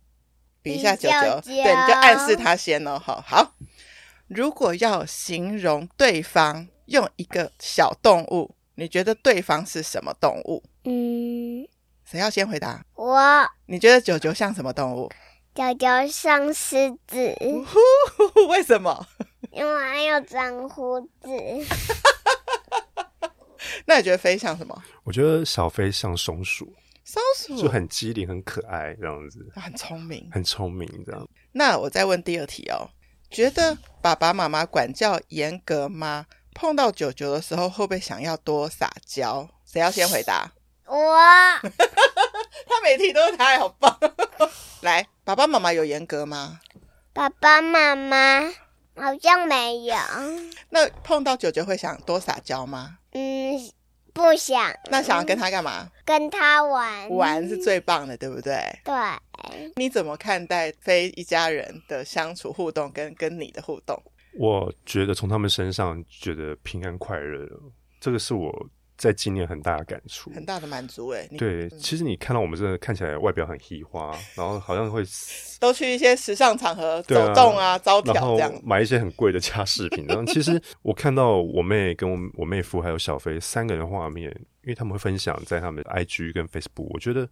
[0.62, 3.00] 比一下九九，对，你就暗示他先哦。
[3.00, 3.56] 好，好。
[4.28, 10.62] 如果要形容对方，用一个小动物，你觉得对方是什么动物？
[10.84, 11.66] 嗯，
[12.04, 12.84] 谁要先回答？
[12.96, 13.20] 我。
[13.66, 15.10] 你觉得九九像什么动物？
[15.58, 17.36] 九九像狮子。
[18.48, 19.08] 为什么？
[19.52, 21.30] 因为还有长胡子，
[23.86, 24.84] 那你觉得飞像什么？
[25.04, 26.72] 我觉得小飞像松鼠，
[27.04, 31.28] 松鼠就很机灵、很可爱这样子，很聪明、很聪明这样。
[31.52, 32.88] 那我再问第二题哦，
[33.32, 36.28] 觉得爸爸妈妈管教严格吗？
[36.54, 39.50] 碰到九九的时候，会不会想要多撒娇？
[39.66, 40.52] 谁要先回答？
[40.86, 41.18] 我，
[42.68, 43.98] 他每题都是他，好棒。
[44.82, 46.60] 来，爸爸妈妈有严格吗？
[47.14, 48.54] 爸爸妈妈。
[49.00, 49.96] 好像没有。
[50.72, 52.98] 那碰到九九会想多撒娇吗？
[53.12, 53.56] 嗯，
[54.12, 54.74] 不想。
[54.90, 55.88] 那想要跟他干嘛？
[56.04, 57.08] 跟他玩。
[57.10, 58.60] 玩是最棒的，对不对？
[58.84, 58.94] 对。
[59.76, 64.02] 你怎么看待非一家人的相处互动跟跟你的互动？
[64.40, 67.48] 我觉得从他们身上觉得平安快乐，
[68.00, 68.52] 这个是我。
[68.98, 71.28] 在今年很大的感触，很大的满足哎。
[71.38, 75.04] 对，嗯、其实你看到我们真的看起来外表很嘻花，然后好像会
[75.60, 80.06] 都去一些时尚场合走动啊、啊招条这样，买一些很贵的家饰品。
[80.08, 84.30] 然后其实我看到我妹跟我我妹夫还有小飞三个人画面，
[84.64, 87.30] 因为他们会分享在他们的 IG 跟 Facebook，我觉得。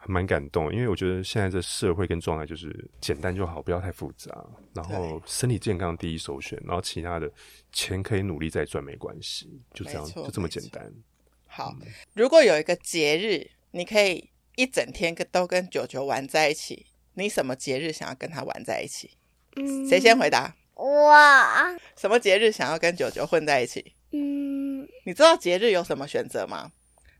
[0.00, 4.32] 还蛮感动，因为我觉得现在这社会跟状态就是简单就好，不要太复杂。
[4.72, 7.28] 然后身体健康第一首选，然后其他的
[7.72, 10.88] 钱可以努力再赚没关系，就这样，就这么简单。
[11.58, 19.10] 好，嗯、如果有一个节日，你可以一整天跟都跟九九玩在一起，你什么节日想要跟他玩在一起？
[19.56, 20.54] 嗯，谁先回答？
[20.76, 23.92] 哇，什么节日想要跟九九混在一起？
[24.12, 26.70] 嗯，你知道节日有什么选择吗？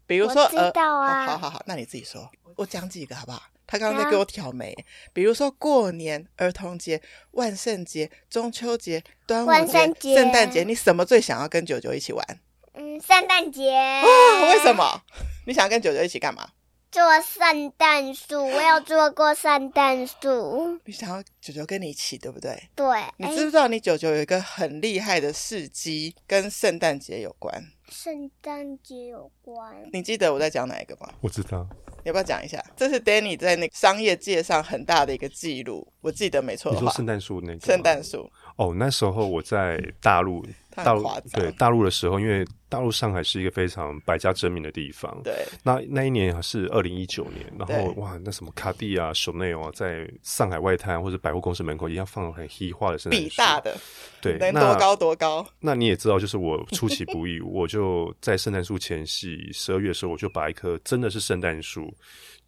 [0.07, 3.43] 比如说，知道啊、呃，好好好，那你自己说，我讲几个好不好？
[3.67, 9.51] 他刚刚在给我挑眉，啊、比如说过年、儿童节、万圣节、中秋节、端午
[9.99, 12.41] 节、圣诞节，你什么最想要跟九九一起玩？
[12.75, 13.71] 嗯，圣诞节。
[13.71, 15.03] 哦，为什么？
[15.47, 16.49] 你想要跟九九一起干嘛？
[16.91, 20.81] 做圣诞树，我有做过圣诞树。
[20.87, 22.59] 你想要九九跟你一起，对不对？
[22.75, 22.87] 对。
[23.19, 27.63] 你知不知道你九九有一个很厉害的事迹，跟圣诞节有关？
[27.91, 29.87] 圣诞节有关？
[29.93, 31.11] 你记得我在讲哪一个吗？
[31.21, 31.69] 我知道。
[32.05, 32.63] 要不要讲一下？
[32.75, 35.87] 这是 Danny 在那个商业界上很大的一个记录。
[36.01, 36.81] 我记得没错的话。
[36.81, 37.61] 你说圣诞树那个？
[37.61, 38.31] 圣诞树。
[38.59, 40.47] 哦，那时候我在大陆。
[40.85, 45.21] 大陆对大陆的时候，因为大陆上海是一个非常百家争鸣的地方。
[45.25, 53.77] 对，那那一年是二零一九年，然后哇，那什么卡地亚、Chanel 啊，在上海外滩或者百货公司门口一样放了很黑化的圣诞树，比大的，
[54.23, 55.45] 对，能多高多高。
[55.59, 61.93] 那你也知道，就是我出其不意， 我就在圣诞树前夕十二月的时候，我就把一棵真的是圣诞树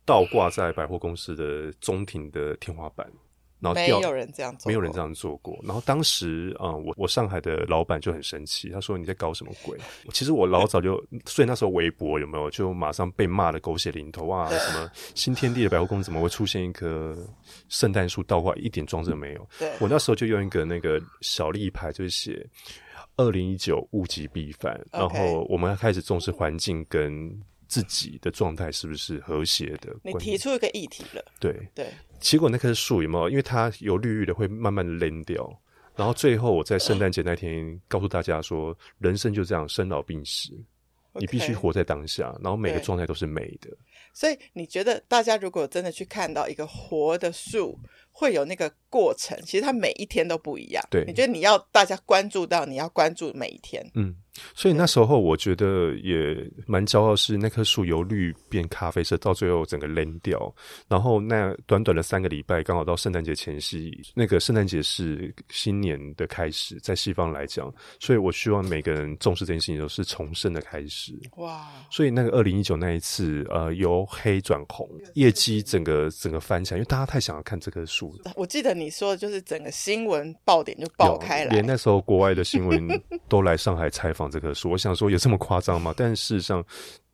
[0.04, 3.04] 倒挂在百货公司的中庭的天花板。
[3.60, 5.58] 然后没有人这样做，没有人这样做过。
[5.62, 9.78] 然后当时啊、嗯，我我上海的老板就很生气，他说你在搞什么鬼？
[10.12, 14.48] 其实我老早就，所以那时候微博有没有就马上被骂的狗血淋头啊？
[14.50, 17.16] 什么 新天地的百货公司怎么会出现一棵
[17.68, 19.48] 圣诞树倒挂，一点装饰都没有？
[19.58, 22.46] 对，我那时候就用一个那个小立牌，就是写
[23.16, 27.30] 二零一九物极必反，然后我们要开始重视环境跟。
[27.70, 29.94] 自己的状态是不是和谐的？
[30.02, 31.86] 你提出一个议题了，对对。
[32.20, 33.28] 结果那棵树有没有？
[33.30, 35.60] 因为它有绿绿的，会慢慢的烂掉。
[35.96, 40.52] 然后最后我在圣诞节那天告诉大家说，人生就这样，生老病死，
[41.14, 43.68] 你必须活在当下，然后每个状态都是美的。
[44.14, 47.78] 所以你觉得大家如果真的去看到一个活的树，
[48.12, 50.82] 会有那个过程，其实它每一天都不一样。
[50.90, 53.84] 对，你觉得你要大家关注到，你要关注每一天。
[53.94, 54.14] 嗯。
[54.54, 60.54] 所以那时候我觉得也蛮骄傲，是那棵树由绿变咖啡色，到最后整个扔掉。
[60.88, 71.12] 然后那短短的三个礼拜，刚好到圣诞节前夕，那个圣诞节是新年的开始，在西方来讲，所以我希望每个人重视这件事情，都是重生的开始。
[71.38, 71.66] 哇！
[71.90, 78.16] 所以那个二零一九那一次，呃，由黑转红，业绩整个整个翻起来，因为大家太想要看这棵树。
[78.36, 82.88] 我记得你说的就是整个新闻爆点就爆开了，连那时候国外的新闻
[83.28, 84.19] 都来上海采访。
[84.28, 85.94] 这棵树，我想说有这么夸张吗？
[85.96, 86.64] 但事实上，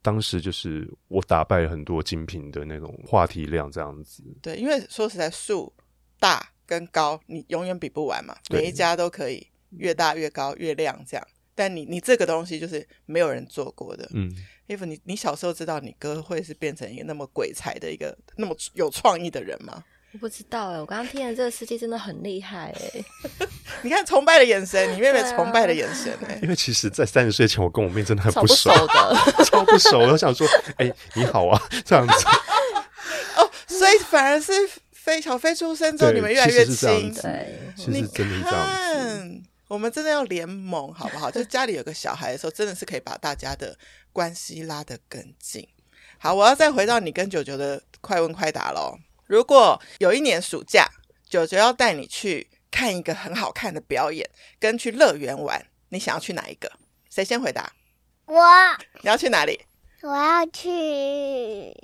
[0.00, 4.22] 当时就是我打败了很多精品的那种话题量，这样子。
[4.40, 5.70] 对，因为说实在，树
[6.18, 8.34] 大跟高，你永远比不完嘛。
[8.48, 14.08] 每一家都可以越大越高越亮这样，但你你这个东西就是没有人做过的。
[14.14, 14.34] 嗯
[14.68, 19.84] ，Eve，你你小时候知道你哥会是变成一个那么鬼才的一个那么有创意的人吗？
[20.16, 23.04] 我不知道哎、欸，我刚刚听的这个司机真的很厉害哎、欸！
[23.84, 26.40] 你看崇拜的眼神，你妹妹 崇拜的眼神哎、欸。
[26.42, 28.96] 因为其实，在三十岁前，我跟我妹真的很不熟，超不熟
[29.36, 29.98] 的， 超不熟。
[29.98, 30.46] 我想说，
[30.78, 32.14] 哎、欸，你好啊，这样子。
[33.36, 34.52] 哦，所以反而是
[34.90, 37.12] 飞小飞出生之后，你们越来越亲。
[37.12, 39.42] 对，其实真的是这样子。
[39.68, 41.30] 我们真的要联盟，好不好？
[41.30, 43.76] 就是家里有个小孩的时候，真的是可以把大家的
[44.14, 45.68] 关系拉得更近。
[46.16, 48.96] 好，我要再回到你跟九九的快问快答喽。
[49.26, 50.88] 如果有一年暑假，
[51.28, 54.28] 九九要带你去看一个很好看的表演，
[54.60, 56.70] 跟去乐园玩，你想要去哪一个？
[57.10, 57.72] 谁先回答？
[58.26, 58.40] 我。
[59.02, 59.60] 你要去哪里？
[60.02, 61.74] 我要去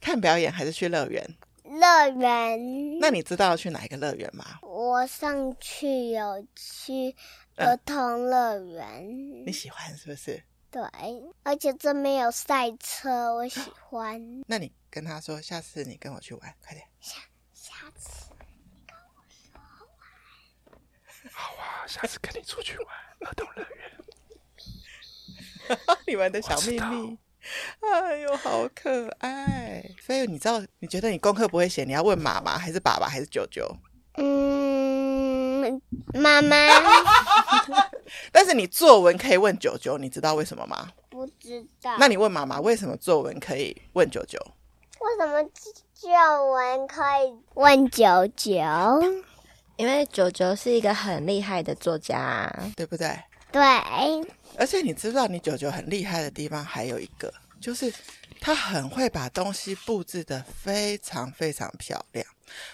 [0.00, 1.22] 看表演，还是去乐园？
[1.64, 2.98] 乐园。
[2.98, 4.60] 那你知道要去哪一个乐园吗？
[4.62, 7.14] 我上去有去
[7.56, 8.86] 儿童乐园。
[9.06, 9.44] 嗯。
[9.46, 10.42] 你喜欢是不是？
[10.70, 10.82] 对，
[11.42, 14.42] 而且这边有赛车，我喜欢。
[14.46, 14.72] 那你。
[14.96, 16.82] 跟他说，下次你跟我去玩，快点。
[17.02, 17.16] 下
[17.52, 18.30] 下次
[18.72, 19.60] 你跟我说
[19.92, 20.08] 玩。
[21.30, 22.86] 好啊，下次跟你出去玩
[23.20, 23.92] 儿童乐园。
[26.08, 27.18] 你们的小秘密，
[27.80, 29.84] 哎呦，好可爱！
[30.00, 33.70] 所以你知道，你觉得你功课不会写，你要问妈妈，还是爸爸，还是舅舅？
[34.14, 35.78] 嗯，
[36.14, 36.56] 妈妈。
[38.32, 40.90] 但是你作文可以问舅舅，你知道为什么吗？
[41.10, 41.98] 不知道。
[41.98, 44.40] 那你问妈妈，为什么作文可以问舅舅？
[44.98, 45.42] 为什么
[45.94, 48.54] 作文可以问九九？
[49.76, 53.14] 因为九九是一个很厉害的作家，对不对？
[53.52, 53.62] 对。
[54.56, 57.92] 而且你知道，你九九很厉害的地方还有一个，就是
[58.40, 62.26] 他很会把东西布置得非常非常漂亮。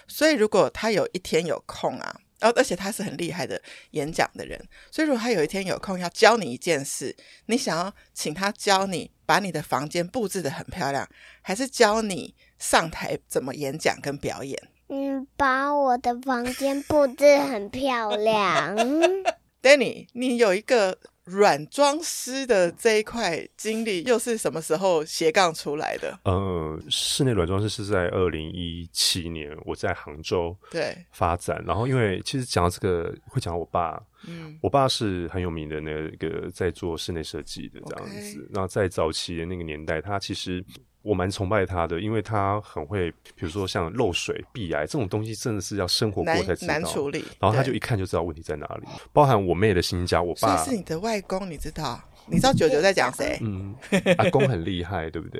[0.07, 4.59] 所以如果他有一天有空啊，而而且他是很厉害的演讲的人，
[4.89, 7.15] 所以如果他有一天有空要教你一件事，
[7.47, 9.11] 你想要请他教你。
[9.25, 11.07] 把你的房间布置的很漂亮，
[11.41, 14.61] 还是教你上台怎么演讲跟表演？
[14.89, 18.75] 嗯，把我的房间布置很漂亮。
[19.63, 26.19] Danny，你有一个软装师的这一块经历，又是什么时候斜杠出来的？
[26.25, 31.63] 呃，室内软装师是在二零一七年，我在杭州对发展。
[31.65, 34.01] 然后，因为其实讲到这个，会讲到我爸。
[34.25, 38.49] 嗯，我爸是很有名的那个在做室内设计的这样子。
[38.53, 40.63] 然后在早期的那个年代，他其实
[41.03, 46.73] 我蛮崇拜他的，因为他很会，比如说像漏水、壁癌这种东西，真的是要生活过才知道。
[46.73, 47.23] 难处理。
[47.39, 48.87] 然后他就一看就知道问题在哪里。
[49.11, 52.01] 包含我妹的新家，我爸是你的外公，你知道？
[52.25, 53.37] 你知道九九在讲谁？
[53.41, 53.75] 嗯，
[54.17, 55.39] 阿公很厉害，对不对？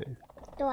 [0.58, 0.68] 对。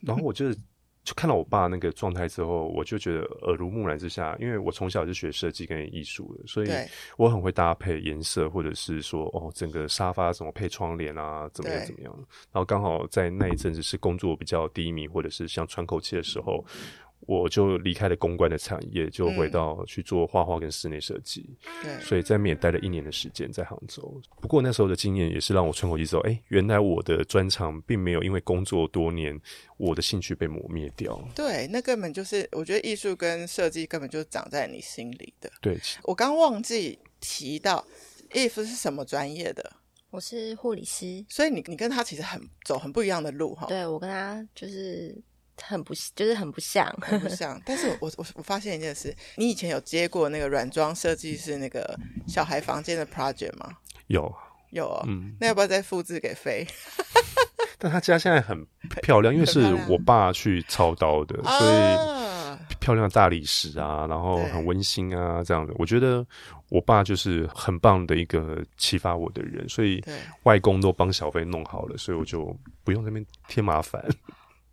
[0.00, 0.56] 然后我就是。
[1.04, 6.68] 就看到我爸那个状态之后，我就觉得耳濡目染之下，因为我从小就学设计跟艺术的，所以
[7.16, 12.14] 我很会搭配颜色，或者是说哦，整个沙发怎么配窗帘啊，怎么样怎么样。
[12.52, 16.64] 然后刚好在那一阵子是工作比较低迷，或者是像喘口气的时候。
[17.26, 21.48] 我就离开了公关的产业，就回到去做画画跟室内设计。
[21.82, 24.20] 对、嗯，所以在那边也待了一年的时间，在杭州。
[24.40, 29.40] 不过那时候的经验也是让我喘口气之后，哎、欸，原来我的专长并没有因为工作多年，
[29.76, 31.22] 我的兴趣被磨灭掉。
[31.34, 35.50] 对，那根本就是我觉得艺术跟设计根本就长在你心里的。
[35.60, 37.86] 对，我刚忘记提到
[38.32, 39.72] ，Eve 是什么专业的？
[40.10, 41.24] 我是护理师。
[41.28, 43.66] 所以你你跟他其实很走很不一样的路哈。
[43.68, 45.16] 对，我跟他就是。
[45.66, 47.60] 很不，就是很不像，很不像。
[47.64, 53.72] 但是我我我发现一件事，你以前有接过那个软装设计师那个小孩房间的 project 吗？
[54.08, 54.32] 有，
[54.70, 55.04] 有哦。
[55.06, 56.66] 嗯，那要不要再复制给飞？
[57.78, 58.64] 但他家现在很
[59.02, 65.74] 漂亮，因为是我爸去操刀的，所以漂亮的大理石啊，然后很温馨啊，这样的。
[65.78, 66.24] 我觉得
[66.68, 70.00] 我爸就是很棒的一个启发我的人，所以
[70.44, 74.04] 外公都帮小飞弄好了，所以我就不用那边添麻烦。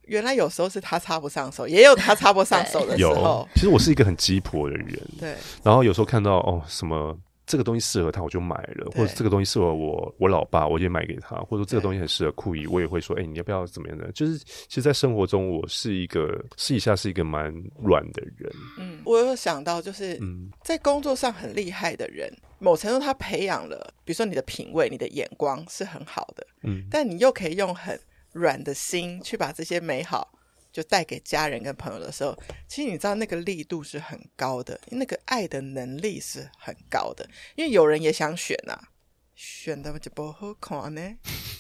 [0.10, 3.14] 原来有时候是他插不上手，也有他插不上手的 时候。
[3.14, 5.00] 有，其实我是一个很鸡婆的人。
[5.20, 5.36] 对。
[5.64, 14.12] 然后有时候看到哦，什么这个东西适合他，我就买了；或者这个东西适合我，我老爸，我也买给他；或者说这个东西很适合酷姨，我也会说：哎，你要不要怎么样的？
[14.12, 17.54] 就是其实，在生活中，我是一个私底下是一个蛮
[17.84, 18.52] 软的人。
[18.78, 26.46] 嗯，我有想到，就是嗯，在工作上很厉害的人，某程度他培养了，比如说你的品味、你的眼光是很好的。
[26.64, 28.00] 嗯，但你又可以用很。
[28.34, 30.40] 软的心去把这些美好
[30.72, 37.28] 就带给家人跟朋友的时候，其实你知道那个力度是很高的，那个爱的能力是很高的。
[37.56, 38.90] 因为有人也想选啊，
[39.36, 41.02] 选的就不好看呢，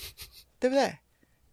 [0.59, 0.97] 对不对？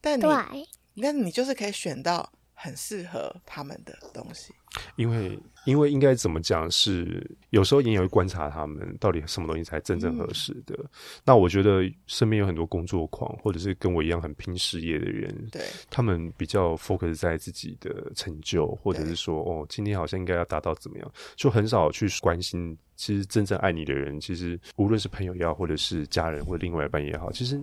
[0.00, 0.20] 但
[0.52, 4.52] 你，那你就是可以选到很适合他们的东西。
[4.96, 10.74] 因为，因为应该怎么讲是，有时候你也会观察他们到底什么东西才真正合适的。
[10.78, 10.88] 嗯。
[11.24, 22.76] 那我觉得身边有很多工作狂，或者是跟我一样很拼事业的人，对，他们比较 focus 在自己的成就，或者是说，哦，今天好像应该要达到怎么样，就很少去关心。
[22.96, 27.58] 其实真正爱你的人，其实无论是朋友也好，或者是家人，或者另外一半也好，其实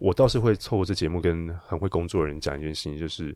[0.00, 3.34] 我倒是会透过这节目跟很会工作的人讲一件事情，就是。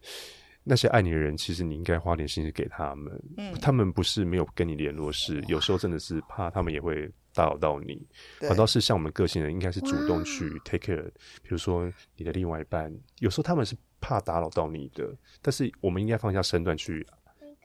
[0.69, 3.23] 那些爱你的人，其实你应该花点心思给他们。
[3.37, 8.05] 嗯，他们不是没有跟你联络，是有时候真的是怕他们也会打扰到你。
[8.41, 11.05] 反倒是像我们个性的人，应该是主动去 take care。
[11.41, 15.09] 比如说你的另外一半，有时候他们是怕打扰到你的，
[15.41, 17.07] 但是我们应该放下身段去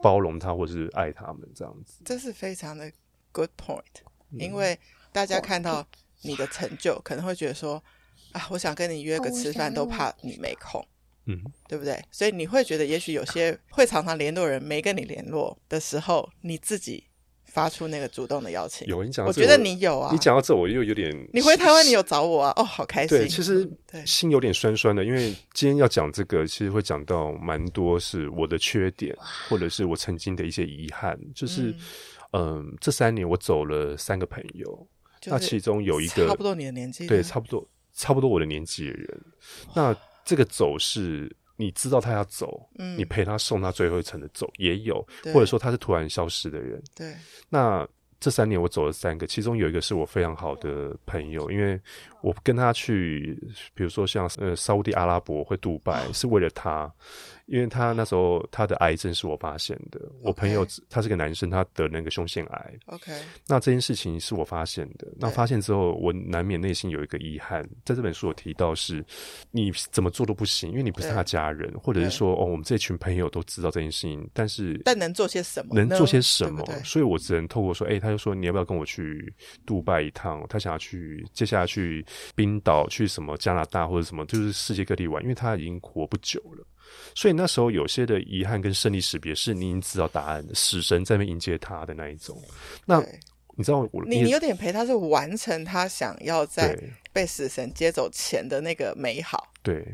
[0.04, 2.04] 包容他，或者是爱他们这样子。
[2.06, 2.91] 这是非常的
[3.32, 3.82] good point，
[4.30, 4.78] 因为
[5.12, 5.84] 大家看到
[6.22, 7.84] 你的成就，可能会觉得说
[8.34, 10.86] 啊，我想跟你约个吃饭，都怕你没空。
[11.32, 12.02] 嗯，对不对？
[12.12, 17.04] 所以你会觉得，也许有些会常常联络人没跟你联络的时候，你自己
[17.46, 18.88] 发出那个主动的邀请。
[18.88, 20.10] 有你讲，我觉得你有啊。
[20.14, 21.14] 你讲到这，我又有点。
[21.34, 22.54] 你回台湾，你有找我啊？
[22.56, 23.18] 哦，好开心。
[23.18, 23.70] 对，其实
[24.06, 29.14] 心有点酸酸的，因为今天要讲这个，其实会讲到蛮多是我的缺点，
[29.50, 31.20] 或者是我曾经的一些遗憾。
[31.36, 31.76] 就是，
[32.32, 34.88] 嗯、呃，这三年我走了三个朋友，
[35.26, 39.22] 那其中有一个差不多你的年纪，对，差不多差不多我的年纪的人，
[39.76, 39.96] 那。
[40.24, 47.14] 这个走是你知道他要走，嗯，你陪他送他最后一程的走也有，或者说他是突然消失的人，对，
[47.50, 47.88] 那。
[48.24, 51.82] 这三年我走了三个，其中有一个是我非常好的朋友，因为
[52.22, 53.36] 我跟他去，
[53.74, 56.94] 比如说像呃沙乌地阿拉伯或杜拜，是为了他，
[57.52, 59.99] 因为他那时候他的癌症是我发现的。
[60.22, 62.74] 我朋友他是个男生，他得那个胸腺癌。
[62.86, 63.12] OK，
[63.47, 65.08] 那这件事情是我发现的。
[65.18, 67.68] 那发现之后，我难免内心有一个遗憾。
[67.84, 69.04] 在这本书我提到是，
[69.49, 75.74] 你怎么做都不行，因为你不是他家人，或者是说哦，我们这群朋友都知道这件事情，但是但能做些什么？
[75.74, 76.64] 能做些什么？
[76.86, 78.12] 所以我只能透过说，哎，他。
[78.12, 79.34] 就说你要不要跟我去
[79.66, 80.45] 杜拜一趟？
[80.49, 85.24] 他想要去，接下来去冰岛，去什么加拿大或者什么，就是世界各地玩。
[85.24, 86.68] 因为他已经活不久了，
[87.16, 92.42] 所以那时候有些的遗憾跟胜利识别，是你已经知道答案的，死神在那迎接他的那一种。
[92.86, 93.04] 那
[93.56, 96.78] 你知道我，你你有点陪他，是完成他想要在
[97.12, 99.86] 被死神接走前的那个美好，对，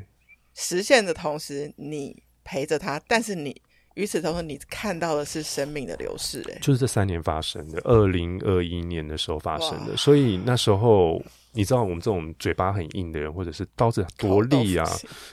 [0.54, 3.62] 实现的同时，你陪着他，但是你。
[3.98, 9.98] 与此同时，你看到的是生命的流逝，哎，就是这三年发生的，二零二一年的时候发生的。
[9.98, 11.20] 所以那时候，
[11.52, 14.88] 你知道我们这种嘴巴很硬的人，或者是刀子多利啊，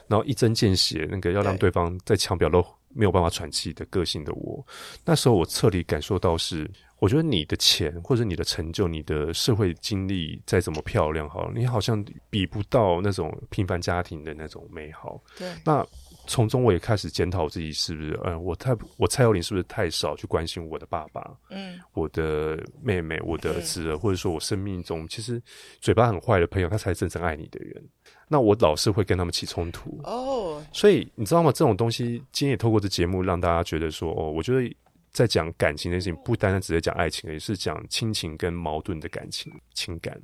[0.08, 4.66] 然后一针见血，那个要让对方在墙表都没有办法喘气的个性的我，
[5.04, 6.66] 那时候我彻底感受到是，
[7.00, 15.22] 我觉得你的钱或者你的成就，你的社会经历再怎么漂亮，好，你好像比不到那种平凡家庭的那种美好。
[15.36, 15.86] 对，那。
[16.26, 25.40] 从中我也开始检讨自己是不是，嗯，我太我蔡祐林是不是太少去关心我的爸爸，嗯，我的妹妹，我的儿子，嗯、或者说我生命中其实
[25.80, 27.82] 嘴巴很坏的朋友，他才是真正爱你的人。
[28.28, 31.52] 那我老是会跟他们起冲突哦，所以你知道吗？
[31.52, 34.76] 这种东西今天也透过这节目让大家觉得说，哦，我觉得
[35.12, 40.20] 在讲感情的事情，不单单只是讲爱情，也是讲亲情跟矛盾的感情情感。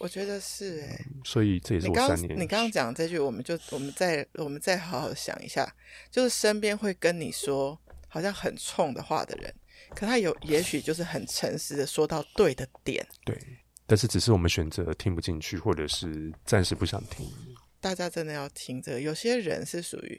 [0.00, 2.32] 我觉得是哎、欸，所以这也是我三年。
[2.34, 5.70] 你刚刚讲这句，我们就我们再我们再好好想一下，
[6.10, 7.78] 就是身边会跟你说
[8.08, 9.54] 好像很冲的话的人，
[9.94, 13.06] 可他有也许就是很诚实的说到对的点。
[13.26, 13.38] 对，
[13.86, 17.30] 但是只是我们选择听不进去，或者是暂时不想听。
[17.78, 20.18] 大家真的要听着，有些人是属于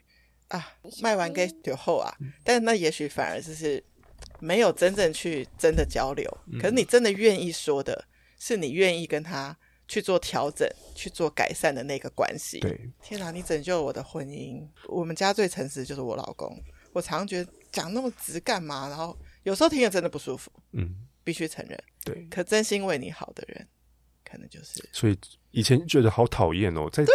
[0.49, 3.83] 啊卖完给酒后啊，但是那也许反而就是
[4.39, 6.37] 没有真正去真的交流。
[6.61, 8.05] 可是你真的愿意说的，
[8.37, 9.57] 是你愿意跟他。
[9.91, 10.65] 去做调整、
[10.95, 12.61] 去做改善的那个关系。
[12.61, 14.65] 对，天哪，你拯救了我的婚姻。
[14.87, 16.57] 我们家最诚实就是我老公。
[16.93, 18.87] 我常觉得讲那么直干嘛？
[18.87, 20.49] 然后有时候听了真的不舒服。
[20.71, 21.77] 嗯，必须承认。
[22.05, 23.67] 对，可真心为你好的人，
[24.23, 24.81] 可能就是。
[24.93, 25.19] 所以
[25.51, 27.05] 以前觉得好讨厌哦，在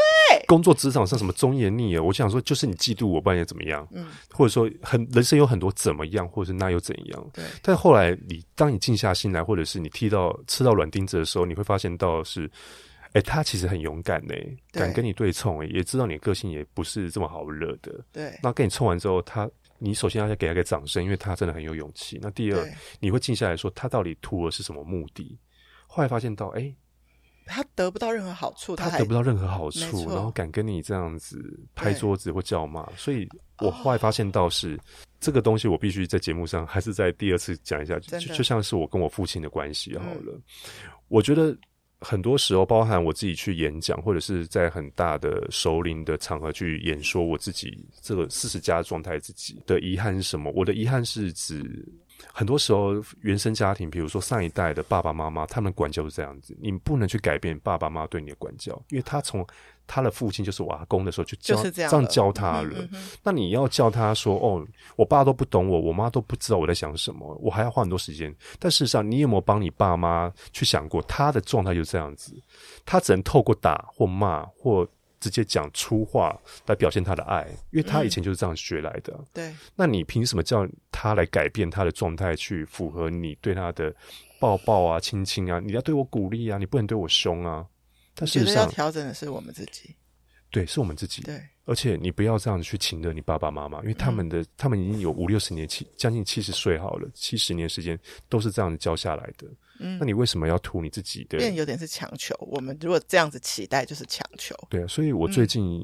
[0.46, 3.86] 工作职场上什么忠言逆耳，我想说就是你嫉妒我，不然怎么样？
[3.90, 7.30] 嗯，或者说很人生有很多怎么样，或者是那又怎样？
[7.32, 7.44] 对。
[7.62, 12.44] 但后来你当你静下心来，或者是你踢到吃到软钉子的时候，你会发现到是，
[13.08, 14.34] 哎、欸，他其实很勇敢呢，
[14.70, 18.04] 敢跟你对冲，哎，也知道你的个性也不是这么好惹的。
[18.12, 18.38] 对。
[18.42, 22.18] 那跟你冲完之后，他你首先要给他一个掌声，因为他真的很有勇气。
[22.22, 22.68] 那第二，
[23.00, 25.36] 你会静下来说，他到底图的是什么目的？
[25.86, 26.76] 后来发现到，哎、欸。
[27.46, 31.40] 他得不到任何好处，他得不到任何好处，然后敢跟你这样子
[31.74, 33.26] 拍桌子或叫骂，所以
[33.60, 34.78] 我后来发现到是、哦、
[35.20, 40.42] 这个东西，我必须在节目上还是在第二次讲一下，就就像是我跟我父亲的关系好了、嗯。
[41.08, 41.56] 我觉得
[42.00, 50.52] 很多时候，包含我自己去演讲，或者是在很大的首领的场合去演说我自己这个四十加状态，自己的遗憾是什么？
[50.54, 51.88] 我的遗憾是指。
[52.38, 59.42] 很多时候，原生家庭，比如说上一代的爸爸妈妈，他们管教是这样子，你不能去改变爸爸妈妈对你的管教，因为他从
[59.86, 63.08] 他的父亲就是我阿公的时候就教、就是、这样，这样教他了、嗯嗯。
[63.22, 64.62] 那你要叫他说：“哦，
[64.96, 68.30] 我爸都不懂我，我妈都不知道我在想什么，我还要花很多时间。”
[68.60, 72.38] 但事实上，你有没有帮你爸妈去想过，他的状态就是这样子，
[72.84, 74.86] 他只能透过打或骂或。
[75.26, 79.12] 直接讲粗话来表现他的爱，因为他以前就是这样学来的。
[79.18, 83.92] 嗯、对，那你凭什么叫他来改变他的状态，去符合你对他的
[84.38, 85.58] 抱抱啊、亲亲啊？
[85.58, 87.66] 你要对我鼓励啊，你不能对我凶啊。
[88.14, 89.96] 但事实上，要调整的是我们自己。
[90.50, 91.22] 对，是我们自己。
[91.22, 97.98] 对，而且你不要这样子去请的你爸爸妈妈，因为他们的、嗯、他们已经有五六十年七将近七十岁好了，七十年时间
[98.28, 99.46] 都是这样子教下来的。
[99.80, 101.36] 嗯，那你为什么要图你自己的？
[101.38, 102.34] 变有点是强求。
[102.40, 104.54] 我们如果这样子期待，就是强求。
[104.70, 105.82] 对啊，所以我最近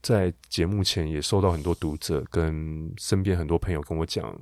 [0.00, 4.32] 在节目前也收到很多读者跟身边很多朋友跟我讲，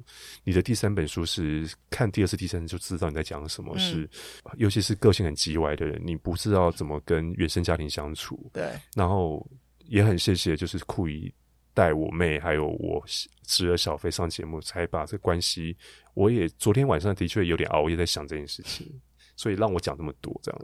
[0.44, 4.10] 你的第三本书是看第二次、第三次就知道你在讲什么，嗯、是
[4.58, 8.50] 尤其是个性很急歪的人，你不知道怎么跟原生家庭相处。
[8.52, 9.44] 对，然后
[9.86, 11.32] 也很谢谢，就是酷姨
[11.72, 13.04] 带我妹还有我
[13.46, 15.76] 侄儿小飞上节目，才把这关系。
[16.14, 19.00] 我也昨天晚上的确有点熬夜在想这件事情，
[19.36, 20.60] 所以让我讲这么多，这样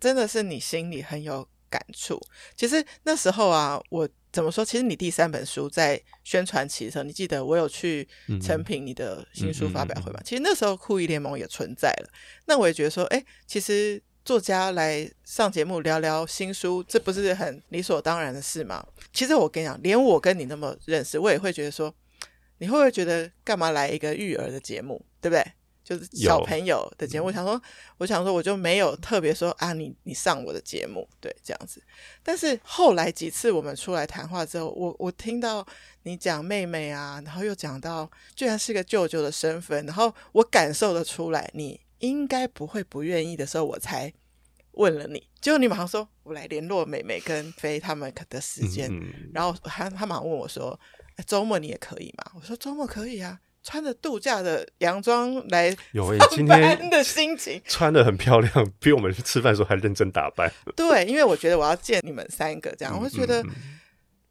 [0.00, 2.20] 真的是你心里很有感触。
[2.56, 4.64] 其实那时候啊，我怎么说？
[4.64, 8.08] 其实你第三本书在宣传期的时候，你记得我有去
[8.40, 10.18] 成品你的新书发表会吗？
[10.18, 10.24] 嗯嗯嗯嗯。
[10.24, 12.10] 其实那时候酷姨联盟也存在了。
[12.46, 18.86] 那我也觉得说，哎，其实作家来上节目聊聊新书，这不是很理所当然的事吗？
[19.10, 21.94] 其实我跟你讲，连我跟你那么认识，我也会觉得说。
[22.58, 25.42] 你会不会觉得干嘛来一个育儿的节目，对不对？
[25.82, 27.28] 就是小朋友的节目。
[27.28, 27.58] 我想说，
[27.96, 31.82] 我想说，我就没有特别说啊，你你上我的节目，对，这样子。
[32.22, 35.66] 但是后来几次我们出来谈话之后，我我听到
[36.02, 44.12] 你讲妹妹啊，然后又讲到居然是个舅舅的身份，然后我感受得出来，你应该不会不愿意的时候，我才
[44.72, 45.26] 问了你。
[45.40, 50.78] 结果你马上说，我来联络妹妹跟飞他们的时间，嗯、然后他他马上问我说。
[51.26, 52.30] 周末你也可以吗？
[52.36, 60.48] 我说周末可以啊，穿着度假的洋装来有 诶，今天的心情 穿的很漂亮，比我们吃饭的时候还认真打扮。
[60.76, 63.44] 对，因为我觉得我要见你们三个，这样、嗯、我会觉得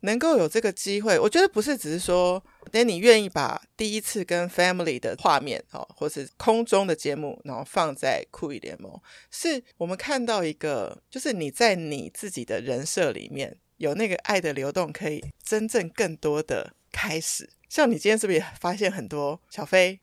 [0.02, 8.91] 能够有这个机会，我觉得不是只是说，等你愿意把第一次跟 family 的画面哦，或是空中的节目，然后放在酷艺联盟，
[9.32, 17.50] 是我们看到一个，就是你在你自己的人设里面有那个爱的流动，可以真正更多的开始。
[17.68, 20.00] 像你今天是不是也发现很多小飞？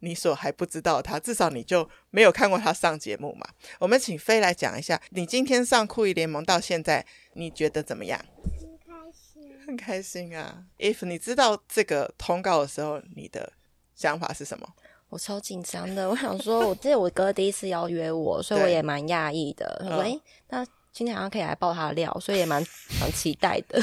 [0.00, 3.48] 你所还不知道他，至少你就没有看过他上节目嘛？
[3.78, 8.22] 我们请飞来讲一下，你今天上酷艺联盟到现在，你觉得怎么样？
[9.66, 13.52] 很开心，啊！If 你知道这个通告的时候，你的
[13.94, 14.66] 想法是什么？
[15.08, 19.80] 我超紧张的，我 想说，我记得我哥第一次邀约我，所以我也蛮讶异的。
[19.82, 22.64] 他说：“哎、嗯，那今天好像可以来爆他的料，所以也蛮
[23.00, 23.80] 蛮期待的。”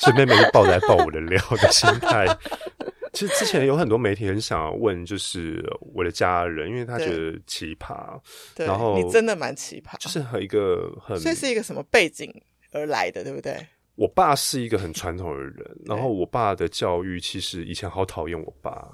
[0.00, 2.26] 所以妹妹就抱来爆我的料的心态。
[3.12, 5.62] 其实之前有很多媒体很想要问，就是
[5.94, 8.18] 我的家人，因为他觉得奇葩，
[8.54, 12.32] 对，然后你真的蛮奇葩，就是和一个很，所以是一个什么背景
[12.70, 13.66] 而来的，对不对？
[13.94, 18.88] 我爸是一个很传统的人，然后我爸的教育其实以前好讨厌我爸，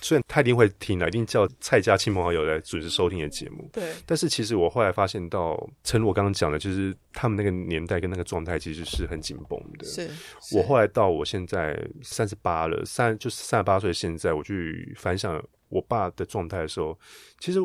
[0.00, 3.68] 虽然他一定会听了，一定叫蔡家亲朋好友来准时收听的节目。
[3.72, 9.84] 对，但是其实我后来发现到，诚如我刚刚讲的，就是他们那个年代跟那个状态其实是很紧绷的。
[9.84, 10.08] 是，
[10.56, 16.98] 我后来到我现在三十八了，三就是三十八岁，现在我去反想我爸的状态的时候，
[17.40, 17.58] 其实。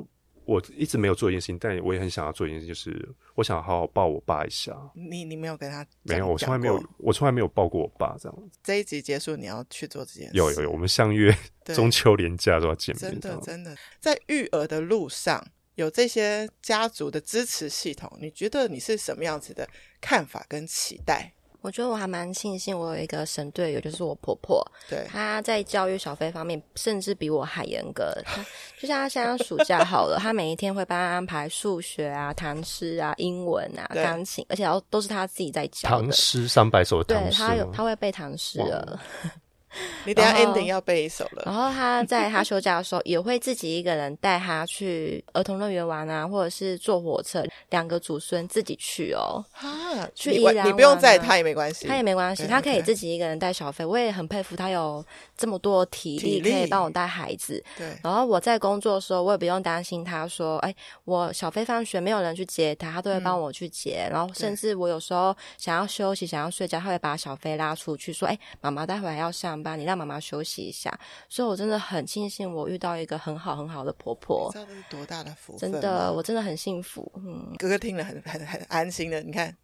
[0.49, 4.75] 我一直没有做一件事情，但我也很想要做一件事情，就是我想好好抱我爸一下。
[4.95, 8.59] 你你没有跟他没有，我从来没有，我从来没有抱过我爸这样子。
[8.63, 10.37] 这一集结束，你要去做这件事。
[10.37, 11.31] 有有有，我们相约
[11.65, 13.11] 中秋连假都要见面。
[13.11, 15.45] 真的真的，在育儿的路上
[15.75, 19.69] 有这些家族的支持系统，你觉得你是什么样子的
[20.01, 21.31] 看法跟期待？
[21.61, 24.65] 我觉得我还蛮庆幸，我有一个神队友，就是我婆婆。
[24.89, 28.15] 对，她在教育小飞方面，甚至比我还严格。
[28.25, 28.43] 她
[28.79, 35.89] 就像她现在暑假好了，她每一天会帮她安排数学啊、唐诗啊、英文啊、钢琴，而且都都是她自己在教。
[35.89, 38.99] 唐诗三百首唐诗，对，她有，她会背唐诗了。
[40.05, 41.43] 你等下 ending 要背一首了。
[41.45, 49.43] 然后他在他休假的时候，也会自己一个人带他去儿童乐园玩啊，或者是坐火车，两个祖孙自己去哦。
[49.53, 53.85] 啊，去宜兰、啊、你不用载他也没关系，他也没关系，他可以自己一个人带小飞。
[53.85, 55.05] 我也很佩服他有
[55.37, 57.63] 这么多体力，可以帮我带孩子。
[57.77, 57.95] 对。
[58.03, 60.73] 然后我在工作的时候，我也不用担心他说，哎，
[61.05, 64.07] 我小飞放学没有人去接他，他都会帮我去接。
[64.07, 69.58] 嗯、然后甚至我有时候想要休息、想要睡觉，他会把小飞拉出去，说，哎，妈妈待会还要上。
[69.61, 70.97] 帮你让妈妈休息一下，
[71.27, 74.49] 所以我真的很庆幸我遇到一个很好很好的婆婆。
[74.51, 75.71] 知道这是多大的福分？
[75.71, 77.11] 真的，我真的很幸福。
[77.15, 79.21] 嗯，哥哥听了很很很安心的。
[79.21, 79.55] 你看，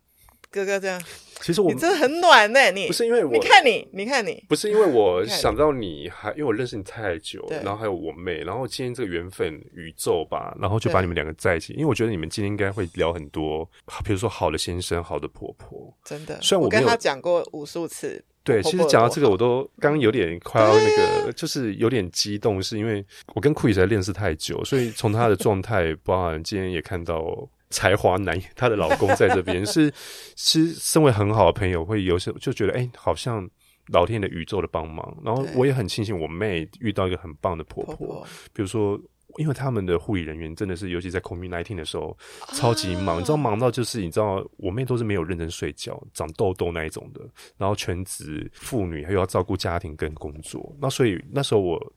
[0.52, 1.02] 哥哥这样，
[1.42, 2.72] 其实我你真的很暖呢。
[2.72, 11.74] 你不是因为我，你看你，你看你，不是因为我想到你还，因为我认识你太久，然后还有我妹，然后今天这个缘分宇宙吧，然后就把你们两个在一起。
[11.74, 13.70] 因为我觉得你们今天应该会聊很多，
[14.04, 15.94] 比如说好的先生、好的婆婆。
[16.04, 18.24] 真的，虽然我，我跟他讲过无数次。
[18.46, 27.26] 对，其实讲到这个，我都刚有点快要那个，就是有点激动，是因为我跟酷姨实在认识太久，所以从他的 状态，包含今天也看到
[27.72, 29.92] 才华男，她的老公在这边，是
[30.38, 33.50] 是身为很好的朋友，会有时候就觉得，哎、欸，好像
[33.88, 35.18] 老天的宇宙的帮忙。
[35.26, 38.98] 然后我也很庆幸我妹遇到一个很棒的婆婆，婆婆比如说。
[39.38, 42.18] 因为他们的护理人员真的是，尤其在 COVID-19 的时候，
[42.54, 47.22] 超级忙，你知道忙到就是你知道，我妹都是没有认真睡觉，长痘痘那一种的，
[47.58, 51.94] 然后全职妇女还要照顾家庭跟工作，那所以那时候我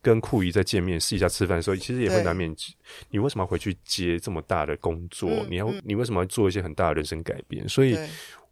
[0.00, 2.54] 跟酷姨在见面试一下吃饭的时候，其实也会难免，
[3.10, 5.30] 你为什么要回去接这么大的工作？
[5.48, 7.68] 你要你为什么要做一些很大的人生改变？
[7.68, 7.96] 所以。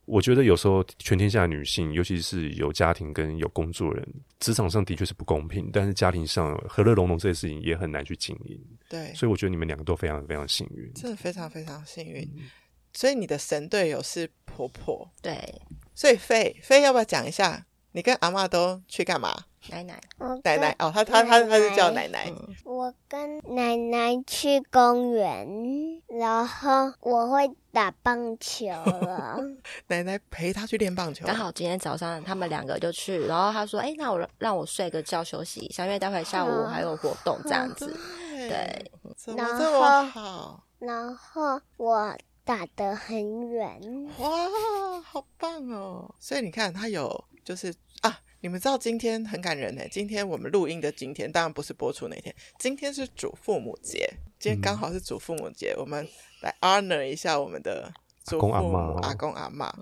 [0.07, 4.09] 我觉得有时候全天下的女性，尤其是有家庭跟有工作人，
[4.40, 8.59] 职场上的确是不公平，但是家庭上和乐融融这些事情也很难去经营。
[8.88, 12.22] 对，所以我觉得你们两个都非常非常幸运，真的非常非常幸运。
[12.36, 12.44] 嗯、
[12.92, 15.36] 所以你的神队友是婆婆，对。
[15.94, 17.66] 所以飞飞要不要讲一下，
[17.97, 19.34] 你跟阿嬷都去干嘛？
[19.70, 19.99] 奶奶，
[20.44, 22.30] 奶奶哦，他他他他是叫奶奶。
[22.62, 25.49] 我跟奶奶去公园，
[26.09, 29.38] 然后我会打棒球了。
[29.88, 31.24] 奶奶陪他去练棒球。
[31.24, 37.99] 刚好今天早上他们两个就去，然后他说：“哎，那我让我睡个觉休息一下，因为待会下午还有活动这样子。”
[38.36, 40.62] 对，怎么这么好？
[40.80, 43.80] 然后我打得很远，
[44.18, 46.14] 哇，好棒哦！
[46.20, 47.72] 所以你看，他有就是
[48.03, 48.20] 啊。
[48.42, 49.82] 你们知道今天很感人呢？
[49.90, 52.32] 今天我们录音的今天，当然不是播出那天。
[52.61, 56.07] 今天是祖父母节，今天刚好是祖父母节，嗯、我们
[56.42, 57.92] 来 honor 一下我们的
[58.22, 59.74] 祖父母阿公阿妈。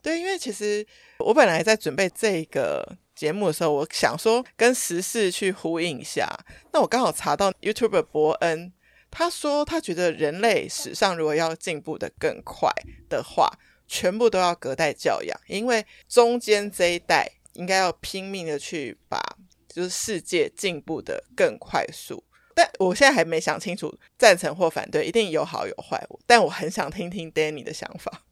[0.00, 0.86] 对，因为其实
[1.18, 6.26] 我本来在准备这个节目的时候，我想说跟时事去呼应一下。
[6.72, 8.72] 那我刚好查到 YouTuber 伯恩，
[9.10, 12.70] 他说他觉得人类史上如果要进步的更快
[13.10, 13.50] 的话，
[13.86, 19.20] 全部都要隔代教养，因为中间这一代应该要拼命的去把，
[19.68, 22.22] 就是世界进步的更快速。
[22.54, 26.02] 但我现在还没想清楚赞成或反对，一定有好有坏。
[26.26, 28.22] 但我很想听听 Danny 的想法。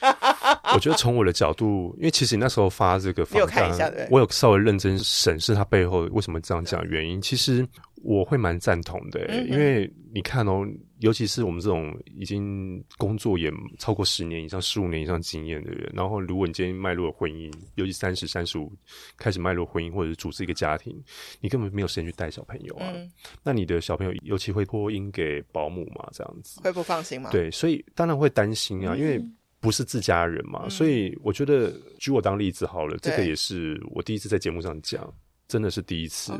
[0.74, 7.20] 我觉得从我的角度，因为其实你那时候发这个，你有看一下对，我有稍微认真审视他背后为什么这样讲原因。
[7.20, 7.66] 其实
[8.02, 10.66] 我会蛮赞同的，嗯嗯，因为你看哦，
[11.00, 18.72] 尤其是我们这种已经工作也超过十年以上、十五年以上经验的人，然后如果你今天迈入了婚姻，尤其三十、三十五
[19.16, 20.96] 开始迈入婚姻，或者是组织一个家庭，
[21.40, 22.90] 你根本没有时间去带小朋友啊。
[22.94, 23.10] 嗯、
[23.42, 27.30] 那你的小朋友尤其会托婴给保姆嘛，这样子会不放心吗？
[27.30, 29.22] 对，所以当然会担心啊，嗯、因为。
[29.60, 35.12] 不是自家人嘛，嗯、所以我觉得举我当例子好了，这个也是我第一次在节目上讲，
[35.48, 36.32] 真的是第一次。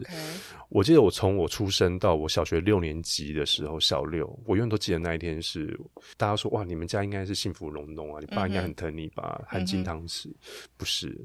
[0.69, 5.79] 我记得我从我出生到我小学六年级的时候，小六，我永远都记得那一天是
[6.17, 10.31] 大家说哇，你们家应该是幸福隆隆啊，你爸应该很疼你吧，含金汤匙。
[10.77, 11.19] 不是，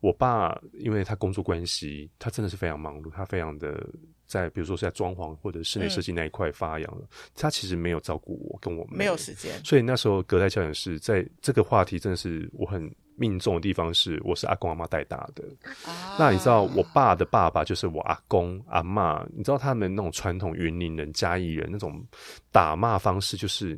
[0.00, 3.88] 我爸因为他工作关系，他真的是非常忙碌，他非常的。
[4.26, 15.44] 在比如说是在装潢或者室内设计那一块发扬了，嗯、他其实没有照顾我跟我妹，没有时间，所以那时候隔代教养是在这个话题真的是我很命中的地方是，我是阿公阿妈带大的。
[15.84, 22.02] 啊、那你知道我爸的爸爸就是我阿公阿妈，你知道他们那种传统云林人嘉义人那种
[22.50, 23.74] 打骂方式，就是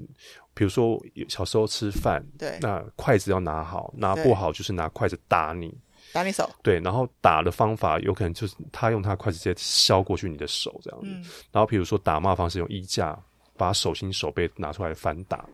[0.55, 5.76] 比如说小时候吃饭，对，那筷子要拿好，拿不好就是拿筷子打你。
[6.12, 13.16] 打你手，对，然后打的方法有可能就是他用他的筷子直接削过去你的手这样子，嗯、然后比如说打骂方式用衣架
[13.57, 15.45] 把手心手背拿出来反打，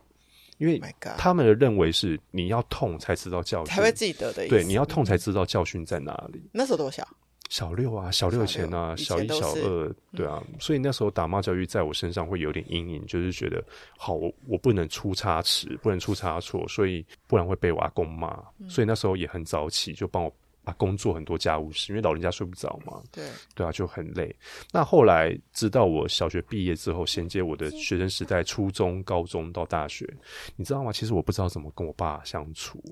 [0.59, 0.81] 因为
[1.19, 6.43] 他们的认为是你要痛才知道教训，才会记得的意思，对，你要痛才知道教训在哪里。
[6.53, 7.07] 那时候多小？
[7.49, 13.63] 小六啊，小六前啊，小，小一、小二，对啊，嗯、所以那时候打骂教育在我身上会有点阴影，就是觉得
[13.97, 20.33] 好，我我不能出差池，不能出差错，所以不然会被我阿公骂，嗯、所以那时候也很早起就帮我。
[20.67, 23.01] 把工作很多家务事，因为老人家睡不着嘛。
[23.13, 24.35] 对对啊，就很累。
[24.73, 30.05] 那后来直到我小学毕业之后，衔接我的学生时代，初中、高中到大学，
[30.57, 30.93] 你知道吗？
[30.93, 32.83] 其实我不知道怎么跟我爸相处。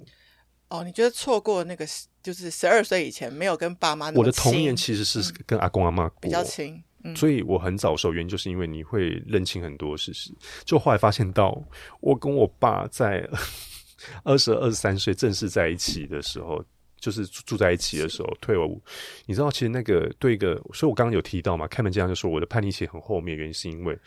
[0.68, 1.84] 哦，你觉得错过那个
[2.22, 4.12] 就是十二岁以前没有跟爸妈？
[4.12, 10.32] 我的童年其实是跟阿公阿妈、嗯、比较亲，嗯、所以我很早熟，原因就是因为你会认清很多事实。
[10.64, 11.60] 就后来发现到，
[11.98, 13.28] 我跟我爸在
[14.22, 16.64] 二十二、十三岁正式在一起的时候。
[17.04, 18.80] 就是住在一起的时候，退了伍，
[19.26, 23.98] 你知道，其实那个对一个，所以我刚刚有提到嘛，开门见山就说我的叛逆期很后面，原因是因为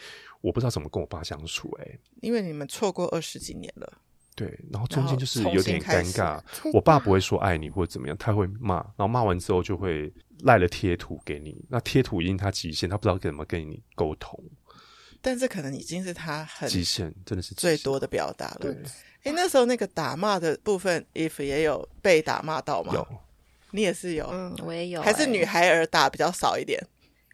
[0.41, 4.01] 我不知道怎么跟我爸相处、欸，哎，因为你们错过二十几年了，
[4.35, 6.41] 对，然后中间就是有点尴尬，
[6.73, 14.43] 我爸不会说爱你或者怎么样，他会骂，然后骂完之后就会赖了贴图给你，那贴图已经他极限，他不知道怎么跟你沟通，
[15.21, 18.57] 但这可能已经是他很极限，真的是最多的表达了。
[18.61, 18.75] 对。
[19.23, 22.93] 哎，那时候那个打骂的部分，if 也有被打骂到吗？
[22.93, 23.05] 有，
[23.71, 26.81] 你也是有，嗯，我也有，还是女孩儿打比较少一点，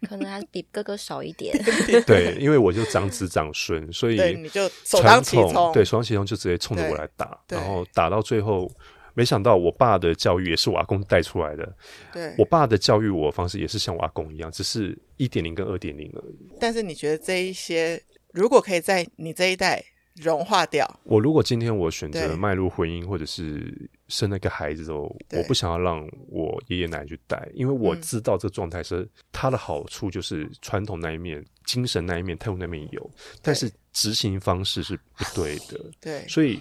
[0.08, 1.56] 可能还比哥哥少一点。
[2.04, 8.68] 对，因为我就长子长孙，所以你就首当其冲，对，首当其冲就直接冲着我来打，然后打到最后，
[9.14, 11.76] 没想到我爸的教育也是我阿公带出来的。
[12.12, 16.48] 对，我爸的教育我方式也是像我阿公一样，只是一点零跟二点零而已。
[16.60, 18.02] 但是你觉得这一些，
[18.32, 19.82] 如果可以在你这一代？
[20.22, 20.88] 融化掉。
[21.02, 25.12] 我如果今天我选择迈入婚姻，或者是生了个孩子之我
[25.48, 33.10] 不想要让我爷爷奶奶去带，因为我知道这状态是它的好处，就是传统那一面、精神那一面、态度那面有，
[33.42, 35.84] 但是执行方式是不对的。
[36.00, 36.60] 对，所以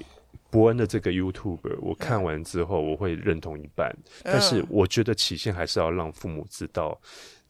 [0.54, 3.92] 博恩的这个 YouTube 我看完之后，我会认同一半，
[4.24, 7.02] 但是我觉得起先还是要让父母知道。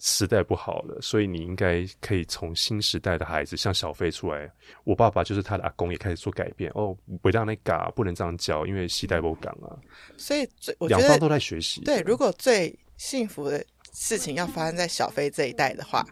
[0.05, 4.51] 时代不好了，所以你应该可以从新时代的孩子，像小飞出来。
[4.83, 6.69] 我爸爸就是他的阿公，也开始做改变。
[6.75, 9.79] 哦，不让那嘎，不能这样教，因为时代不港啊。
[10.17, 11.81] 所以最两方都在学习。
[11.85, 16.05] 对，如果最幸福的事情要发生在小飞这一代的话，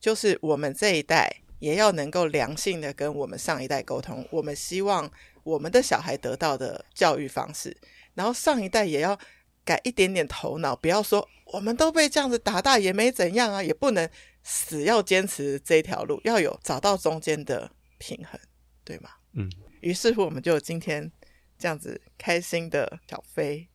[0.00, 4.26] 就是我们这一代也要能够良性的跟我们上一代沟通。
[4.30, 5.10] 我们希望
[5.44, 7.76] 我们的小孩得到的教育方式，
[8.14, 9.16] 然后上一代也要
[9.64, 11.28] 改一点点头脑，不要说。
[11.46, 14.08] 我们都被这样子打大也没怎样啊，也不能
[14.42, 18.40] 死要坚持这条路，要有找到中间的平衡，
[18.82, 19.10] 对吗？
[19.34, 19.48] 嗯。
[19.80, 21.08] 于是乎，我们就今天
[21.58, 23.68] 这样子开心的小飞，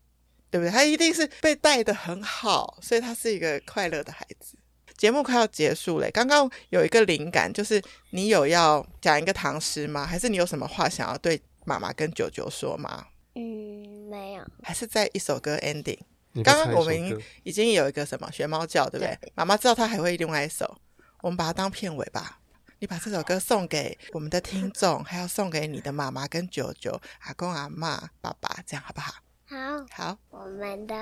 [0.49, 0.71] 对不对？
[0.71, 4.57] 他一定是被带的很好，所以他是一个快乐的孩子。
[4.97, 10.05] 节目快要结束了，刚刚有一个灵感，就是你有要讲一个唐诗吗？
[10.05, 11.39] 还是你有什么话想要对
[11.69, 13.05] 妈妈跟舅舅说吗？
[13.35, 14.43] 嗯，没有。
[14.63, 15.99] 还是在一首歌 ending。
[16.43, 19.15] 刚刚我们已经有一个什么学猫叫，对不对？
[19.35, 20.79] 妈妈知道他还会另外一首，
[21.21, 22.39] 我们把它当片尾吧。
[22.79, 29.13] 你把这首歌送给我们的听众，还要送给你的妈妈跟舅舅、阿公阿妈、爸爸，这样好不好？
[29.45, 30.17] 好，好。
[30.29, 30.95] 我们的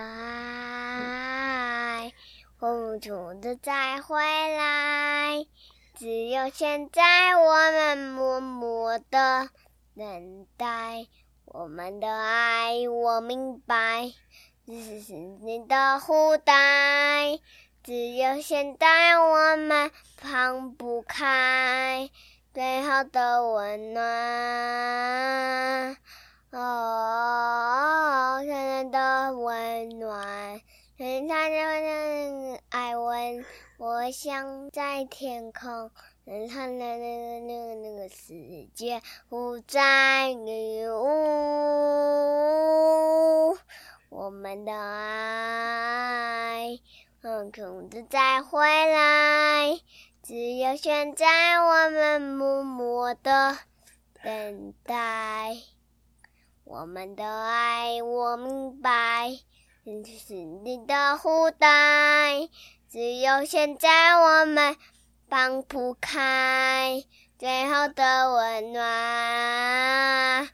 [1.04, 2.12] 爱，
[2.60, 5.46] 无处的再回来，
[5.98, 9.50] 只有现在，我们默默的
[9.98, 11.08] 等待。
[11.46, 14.14] 我们的爱，我明白，
[14.66, 17.40] 这是你的负担。
[17.82, 22.12] 只有现在，我们放不开
[22.54, 25.98] 最后的温暖。
[26.52, 30.62] 哦，甜甜的温暖，
[30.96, 33.44] 甜甜的爱温，
[33.78, 35.90] 我想在天空。
[36.30, 40.98] 能看那那个那个那个世界不再迷雾，
[44.10, 45.98] 我们的爱，
[47.22, 49.80] 很空的再回来，
[50.22, 53.58] 只有现在我们默默的
[54.22, 55.56] 等待，
[56.66, 59.32] 我们的爱我明白，
[59.86, 62.50] 这是你的呼带，
[62.90, 64.76] 只有现在我们。
[65.30, 67.04] 放不开
[67.38, 70.48] 最后的温暖，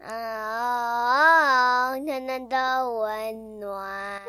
[0.00, 4.22] 哦，暖暖的温暖。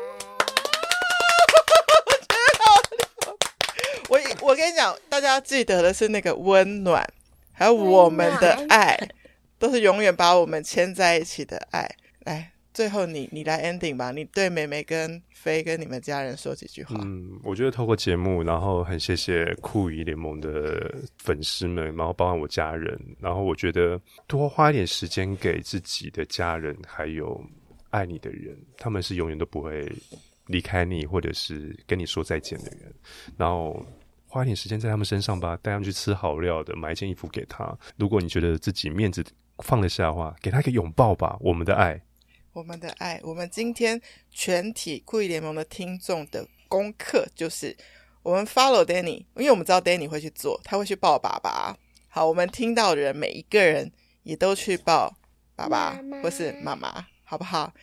[4.10, 7.08] 我我跟你讲，大家记得的是那个温暖，
[7.54, 8.98] 还有我们的爱，
[9.58, 11.90] 都是永远把我们牵在一起的爱。
[12.20, 12.52] 来。
[12.76, 14.12] 最后你，你来 ending 吧。
[14.12, 16.94] 你对妹妹跟飞跟你们家人说几句话。
[17.02, 27.42] 嗯，我觉得透过节目，然后很谢谢酷鱼联盟的粉丝们，然后包括我家人，然后我觉得多花一点时间给自己的家人，还有
[27.88, 29.90] 爱你的人，他们是永远都不会
[30.46, 32.92] 离开你，或者是跟你说再见的人。
[33.38, 33.82] 然后
[34.26, 37.74] 花一点时间在他们身上吧，带他们去吃好料的，买一件衣服给他。
[37.96, 39.24] 如果你觉得自己面子
[39.60, 41.38] 放得下的话，给他一个拥抱吧。
[41.40, 41.98] 我们的爱。
[42.56, 44.00] 我们的爱，我们今天
[44.30, 47.76] 全体酷艺联盟的听众的功课就是，
[48.22, 51.76] 我们 follow Danny，因为我们知道 Danny 会去做，他会去抱爸爸。
[52.08, 53.92] 好，我们听到的人每一个人
[54.22, 55.14] 也都去抱
[55.54, 57.74] 爸爸或是妈妈，好不好？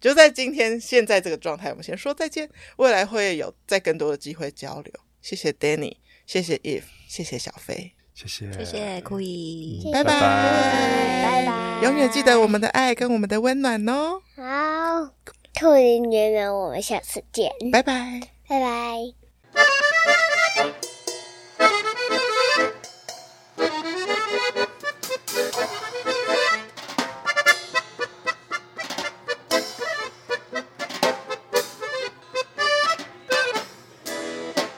[0.00, 2.48] 就在今天现在这个状态，我们先说再见，
[2.78, 4.94] 未来会有再更多的机会交流。
[5.20, 7.92] 谢谢 Danny，谢谢 Eve，谢谢小飞。
[8.14, 14.20] 谢谢，谢谢酷姨，拜拜，拜拜，永远记得我们的爱跟我们的温暖哦。
[14.36, 15.12] 好，
[15.52, 20.22] 兔林圆圆，我们下次见，拜拜，拜拜。